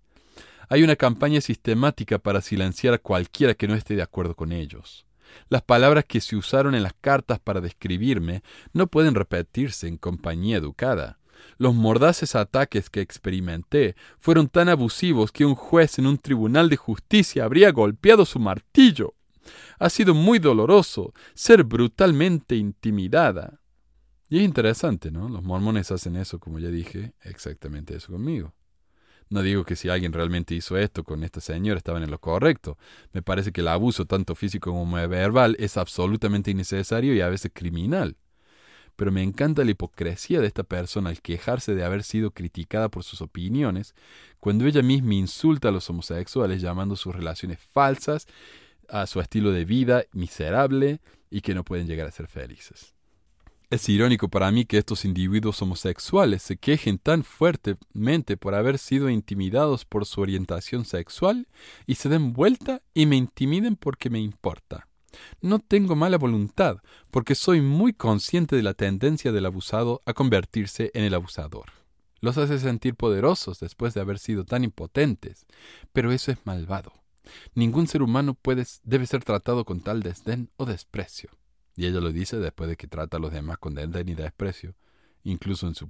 [0.69, 5.05] Hay una campaña sistemática para silenciar a cualquiera que no esté de acuerdo con ellos.
[5.49, 10.57] Las palabras que se usaron en las cartas para describirme no pueden repetirse en compañía
[10.57, 11.19] educada.
[11.57, 16.77] Los mordaces ataques que experimenté fueron tan abusivos que un juez en un tribunal de
[16.77, 19.13] justicia habría golpeado su martillo.
[19.79, 23.59] Ha sido muy doloroso ser brutalmente intimidada.
[24.29, 25.29] Y es interesante, ¿no?
[25.29, 28.53] Los mormones hacen eso, como ya dije, exactamente eso conmigo.
[29.33, 32.77] No digo que si alguien realmente hizo esto con esta señora estaban en lo correcto.
[33.13, 37.49] Me parece que el abuso tanto físico como verbal es absolutamente innecesario y a veces
[37.51, 38.15] criminal.
[38.95, 43.03] Pero me encanta la hipocresía de esta persona al quejarse de haber sido criticada por
[43.03, 43.95] sus opiniones,
[44.39, 48.27] cuando ella misma insulta a los homosexuales llamando sus relaciones falsas,
[48.87, 52.93] a su estilo de vida miserable y que no pueden llegar a ser felices.
[53.73, 59.09] Es irónico para mí que estos individuos homosexuales se quejen tan fuertemente por haber sido
[59.09, 61.47] intimidados por su orientación sexual
[61.87, 64.87] y se den vuelta y me intimiden porque me importa.
[65.41, 70.91] No tengo mala voluntad, porque soy muy consciente de la tendencia del abusado a convertirse
[70.93, 71.71] en el abusador.
[72.21, 75.47] Los hace sentir poderosos después de haber sido tan impotentes,
[75.91, 76.93] pero eso es malvado.
[77.55, 81.31] Ningún ser humano puede, debe ser tratado con tal desdén o desprecio.
[81.75, 84.75] Y ella lo dice después de que trata a los demás con desdén y desprecio,
[85.23, 85.89] incluso en su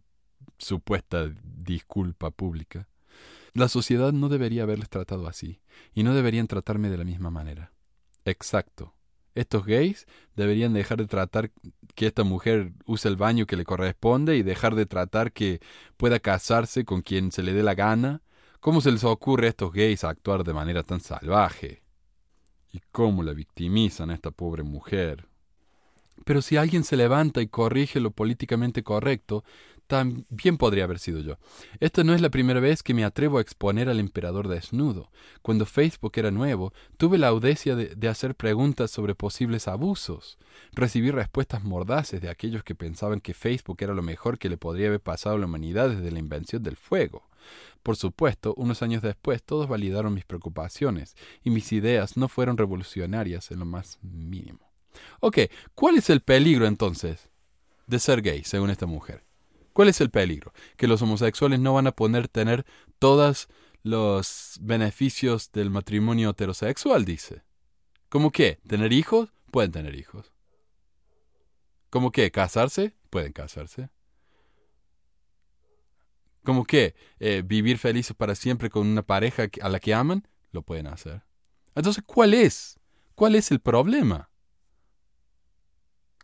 [0.58, 2.88] supuesta disculpa pública.
[3.54, 5.62] La sociedad no debería haberles tratado así,
[5.94, 7.72] y no deberían tratarme de la misma manera.
[8.26, 8.96] Exacto.
[9.36, 10.06] Estos gays
[10.36, 11.52] deberían dejar de tratar
[11.96, 15.60] que esta mujer use el baño que le corresponde y dejar de tratar que
[15.98, 18.22] pueda casarse con quien se le dé la gana.
[18.60, 21.84] ¿Cómo se les ocurre a estos gays actuar de manera tan salvaje?
[22.72, 25.28] ¿Y cómo la victimizan a esta pobre mujer?
[26.26, 29.44] Pero si alguien se levanta y corrige lo políticamente correcto,
[29.88, 31.38] También podría haber sido yo.
[31.80, 35.12] Esta no es la primera vez que me atrevo a exponer al emperador desnudo.
[35.42, 40.38] Cuando Facebook era nuevo, tuve la audacia de, de, hacer preguntas sobre posibles abusos.
[40.72, 44.88] Recibí respuestas mordaces de aquellos que pensaban que Facebook era lo mejor que le podría
[44.88, 47.28] haber pasado a la humanidad desde la invención del fuego.
[47.84, 53.52] Por supuesto, unos años después todos validaron mis preocupaciones y mis ideas no fueron revolucionarias
[53.52, 54.73] en lo más mínimo.
[55.20, 55.40] Ok,
[55.76, 57.30] ¿cuál es el peligro entonces
[57.88, 59.24] de ser gay, según esta mujer?
[59.74, 60.54] ¿Cuál es el peligro?
[60.78, 62.66] Que los homosexuales no van a poder tener
[63.00, 63.48] todos
[63.82, 67.44] los beneficios del matrimonio heterosexual, dice.
[68.10, 68.60] ¿Cómo qué?
[68.68, 69.34] ¿Tener hijos?
[69.52, 70.32] Pueden tener hijos.
[71.90, 72.32] ¿Cómo qué?
[72.32, 72.96] ¿Casarse?
[73.10, 73.90] Pueden casarse.
[76.44, 76.96] ¿Cómo qué?
[77.20, 80.28] Eh, ¿Vivir felices para siempre con una pareja a la que aman?
[80.52, 81.24] Lo pueden hacer.
[81.76, 82.80] Entonces, ¿cuál es?
[83.16, 84.30] ¿Cuál es el problema?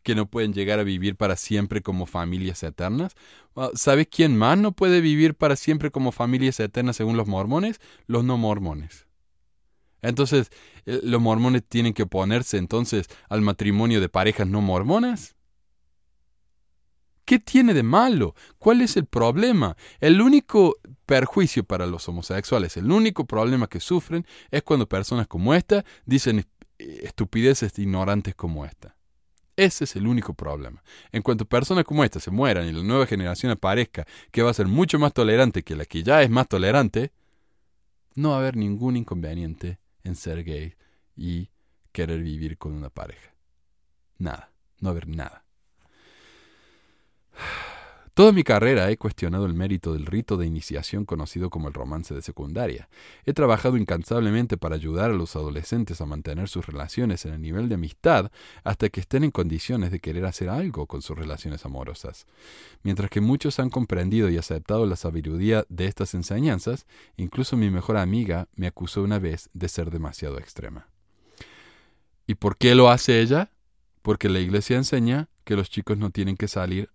[0.10, 3.14] Que no pueden llegar a vivir para siempre como familias eternas.
[3.56, 7.80] Ah, ¿Sabe quién más no puede vivir para siempre como familias eternas según los mormones?
[8.08, 9.06] Los no mormones.
[10.02, 10.50] Entonces,
[10.88, 15.36] eh, ¿los mormones tienen que oponerse entonces al matrimonio de parejas no mormonas?
[17.24, 18.34] ¿Qué tiene de malo?
[18.58, 19.78] ¿Cuál es el problema?
[20.00, 25.54] El único perjuicio para los homosexuales, el único problema que sufren es cuando personas como
[25.54, 26.48] esta dicen
[26.80, 28.96] estupideces ignorantes como esta.
[29.60, 30.82] Ese es el único problema.
[31.12, 34.54] En cuanto personas como esta se mueran y la nueva generación aparezca que va a
[34.54, 37.12] ser mucho más tolerante que la que ya es más tolerante,
[38.16, 40.76] no va a haber ningún inconveniente en ser gay
[41.18, 41.50] y
[41.92, 43.36] querer vivir con una pareja.
[44.18, 44.50] Nada,
[44.80, 45.44] no va a haber nada.
[48.20, 52.14] Toda mi carrera he cuestionado el mérito del rito de iniciación conocido como el romance
[52.14, 52.90] de secundaria.
[53.26, 57.70] He trabajado incansablemente para ayudar a los adolescentes a mantener sus relaciones en el nivel
[57.70, 58.30] de amistad
[58.66, 62.28] hasta que estén en condiciones de querer hacer algo con sus relaciones amorosas.
[62.84, 67.96] Mientras que muchos han comprendido y aceptado la sabiduría de estas enseñanzas, incluso mi mejor
[67.96, 70.90] amiga me acusó una vez de ser demasiado extrema.
[72.28, 73.50] ¿Y por qué lo hace ella?
[74.02, 76.90] Porque la iglesia enseña que los chicos no tienen que salir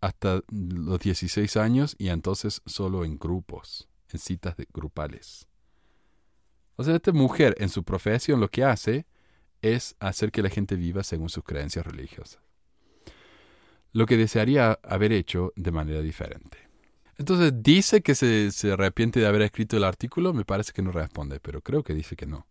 [0.00, 5.46] hasta los 16 años y entonces solo en grupos, en citas grupales.
[6.76, 9.06] O sea, esta mujer en su profesión lo que hace
[9.60, 12.40] es hacer que la gente viva según sus creencias religiosas.
[13.92, 16.56] Lo que desearía haber hecho de manera diferente.
[17.18, 20.32] Entonces, ¿dice que se, arrepiente de haber escrito el artículo?
[20.32, 22.46] Me parece que no responde, pero creo que dice que no.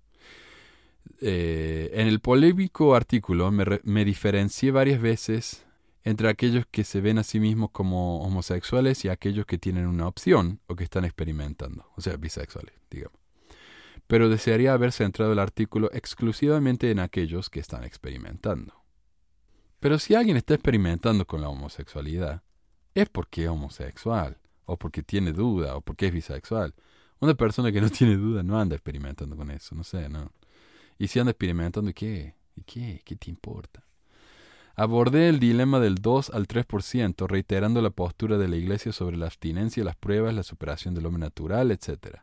[1.22, 5.66] Eh, en el polémico artículo me, me diferencié varias veces
[6.04, 10.08] entre aquellos que se ven a sí mismos como homosexuales y aquellos que tienen una
[10.08, 13.20] opción o que están experimentando, o sea, bisexuales, digamos.
[14.08, 18.74] Pero desearía haber centrado el artículo exclusivamente en aquellos que están experimentando.
[19.80, 22.44] Pero si alguien está experimentando con la homosexualidad,
[22.96, 26.74] es porque es homosexual, o porque tiene duda, o porque es bisexual.
[27.20, 30.32] Una persona que no tiene duda no anda experimentando con eso, no sé, ¿no?
[30.98, 32.36] Y si anda experimentando, ¿y qué?
[32.56, 33.02] ¿Y qué?
[33.06, 33.84] ¿Qué te importa?
[34.76, 39.26] Abordé el dilema del 2 al 3%, reiterando la postura de la Iglesia sobre la
[39.26, 42.20] abstinencia, las pruebas, la superación del hombre natural, etc.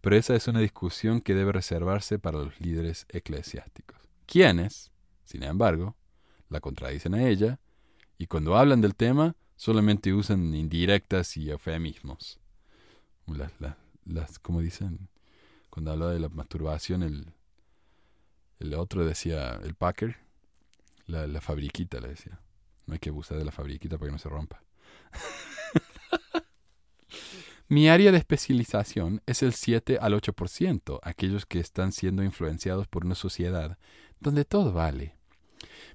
[0.00, 4.92] Pero esa es una discusión que debe reservarse para los líderes eclesiásticos, quienes,
[5.24, 5.96] sin embargo,
[6.48, 7.58] la contradicen a ella,
[8.18, 12.38] y cuando hablan del tema solamente usan indirectas y eufemismos.
[13.26, 13.52] Las,
[14.04, 15.08] las, como dicen,
[15.70, 17.32] cuando habla de la masturbación, el,
[18.58, 20.18] el otro decía, el Packer,
[21.10, 22.40] la, fabriquita, le decía.
[22.86, 24.62] No hay que abusar de la fabriquita para que no se rompa.
[27.68, 33.04] Mi área de especialización es el 7 al 8%, aquellos que están siendo influenciados por
[33.04, 33.78] una sociedad
[34.18, 35.14] donde todo vale.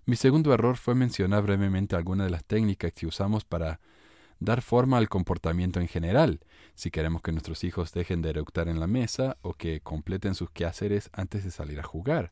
[0.06, 3.82] Mi segundo error fue mencionar brevemente algunas de las técnicas que usamos para
[4.40, 6.40] dar forma al comportamiento en general,
[6.76, 10.50] si queremos que nuestros hijos dejen de eructar en la mesa o que completen sus
[10.52, 12.32] quehaceres antes de salir a jugar.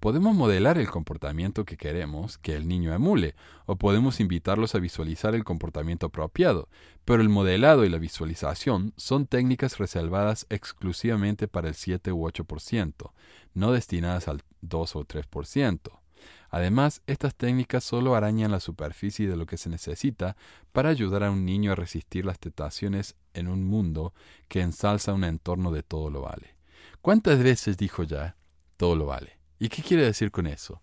[0.00, 3.34] Podemos modelar el comportamiento que queremos que el niño emule,
[3.66, 6.68] o podemos invitarlos a visualizar el comportamiento apropiado,
[7.04, 13.10] pero el modelado y la visualización son técnicas reservadas exclusivamente para el 7 u 8%,
[13.54, 15.80] no destinadas al 2 o 3%.
[16.50, 20.36] Además, estas técnicas solo arañan la superficie de lo que se necesita
[20.72, 24.14] para ayudar a un niño a resistir las tentaciones en un mundo
[24.46, 26.56] que ensalza un entorno de todo lo vale.
[27.02, 28.36] ¿Cuántas veces dijo ya,
[28.76, 29.37] todo lo vale?
[29.58, 30.82] ¿Y qué quiere decir con eso?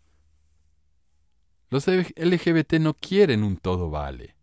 [1.70, 4.36] Los LGBT no quieren un todo vale.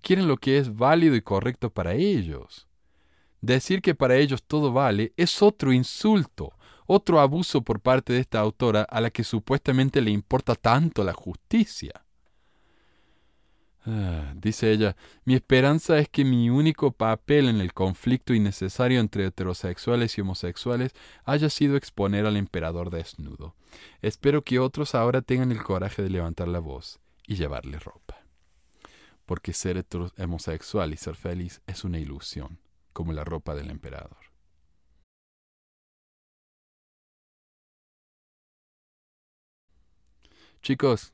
[0.00, 2.68] Quieren lo que es válido y correcto para ellos.
[3.40, 6.54] Decir que para ellos todo vale es otro insulto,
[6.86, 11.12] otro abuso por parte de esta autora a la que supuestamente le importa tanto la
[11.12, 12.03] justicia.
[13.86, 19.26] Ah, dice ella, mi esperanza es que mi único papel en el conflicto innecesario entre
[19.26, 20.92] heterosexuales y homosexuales
[21.24, 23.54] haya sido exponer al emperador desnudo.
[24.00, 28.16] Espero que otros ahora tengan el coraje de levantar la voz y llevarle ropa.
[29.26, 29.84] Porque ser
[30.18, 32.58] homosexual y ser feliz es una ilusión,
[32.94, 34.16] como la ropa del emperador.
[40.62, 41.12] Chicos,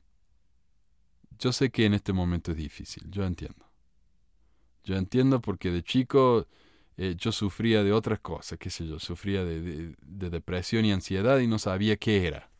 [1.41, 3.65] yo sé que en este momento es difícil, yo entiendo.
[4.83, 6.47] Yo entiendo porque de chico
[6.97, 11.39] eh, yo sufría de otras cosas, qué sé yo, sufría de, de depresión y ansiedad
[11.39, 12.51] y no sabía qué era.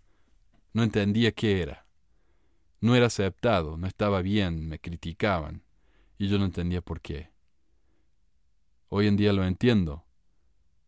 [0.74, 1.86] No entendía qué era.
[2.80, 5.62] No era aceptado, no estaba bien, me criticaban
[6.18, 7.30] y yo no entendía por qué.
[8.90, 10.06] Hoy en día lo entiendo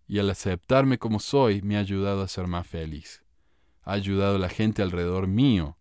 [0.08, 3.24] y al aceptarme como soy me ha ayudado a ser más feliz.
[3.84, 5.78] Ha ayudado a la gente alrededor mío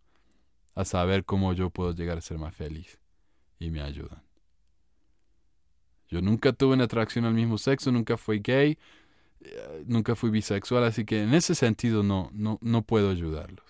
[0.75, 2.99] a saber cómo yo puedo llegar a ser más feliz.
[3.59, 4.23] Y me ayudan.
[6.09, 8.79] Yo nunca tuve una atracción al mismo sexo, nunca fui gay,
[9.41, 13.64] eh, nunca fui bisexual, así que en ese sentido no, no, no puedo ayudarlos.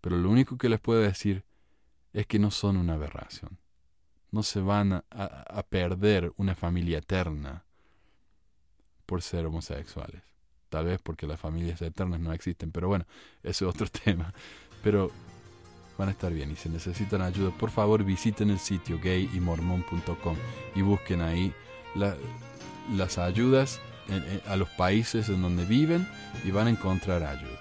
[0.00, 1.44] Pero lo único que les puedo decir
[2.12, 3.58] es que no son una aberración.
[4.30, 7.64] No se van a, a perder una familia eterna
[9.06, 10.22] por ser homosexuales.
[10.68, 13.06] Tal vez porque las familias eternas no existen, pero bueno,
[13.42, 14.32] ese es otro tema.
[14.82, 15.10] Pero
[15.98, 16.50] van a estar bien.
[16.50, 20.36] Y si necesitan ayuda, por favor visiten el sitio gayymormon.com
[20.74, 21.52] y busquen ahí
[21.94, 23.80] las ayudas
[24.48, 26.06] a los países en donde viven
[26.44, 27.60] y van a encontrar ayuda.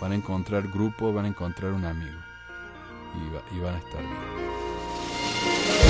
[0.00, 2.18] Van a encontrar grupo, van a encontrar un amigo
[3.54, 5.89] y van a estar bien.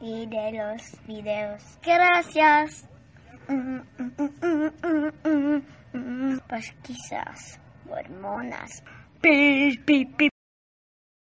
[0.00, 1.62] Y de los videos.
[1.82, 2.88] Gracias.
[6.48, 8.82] Pues quizás hormonas.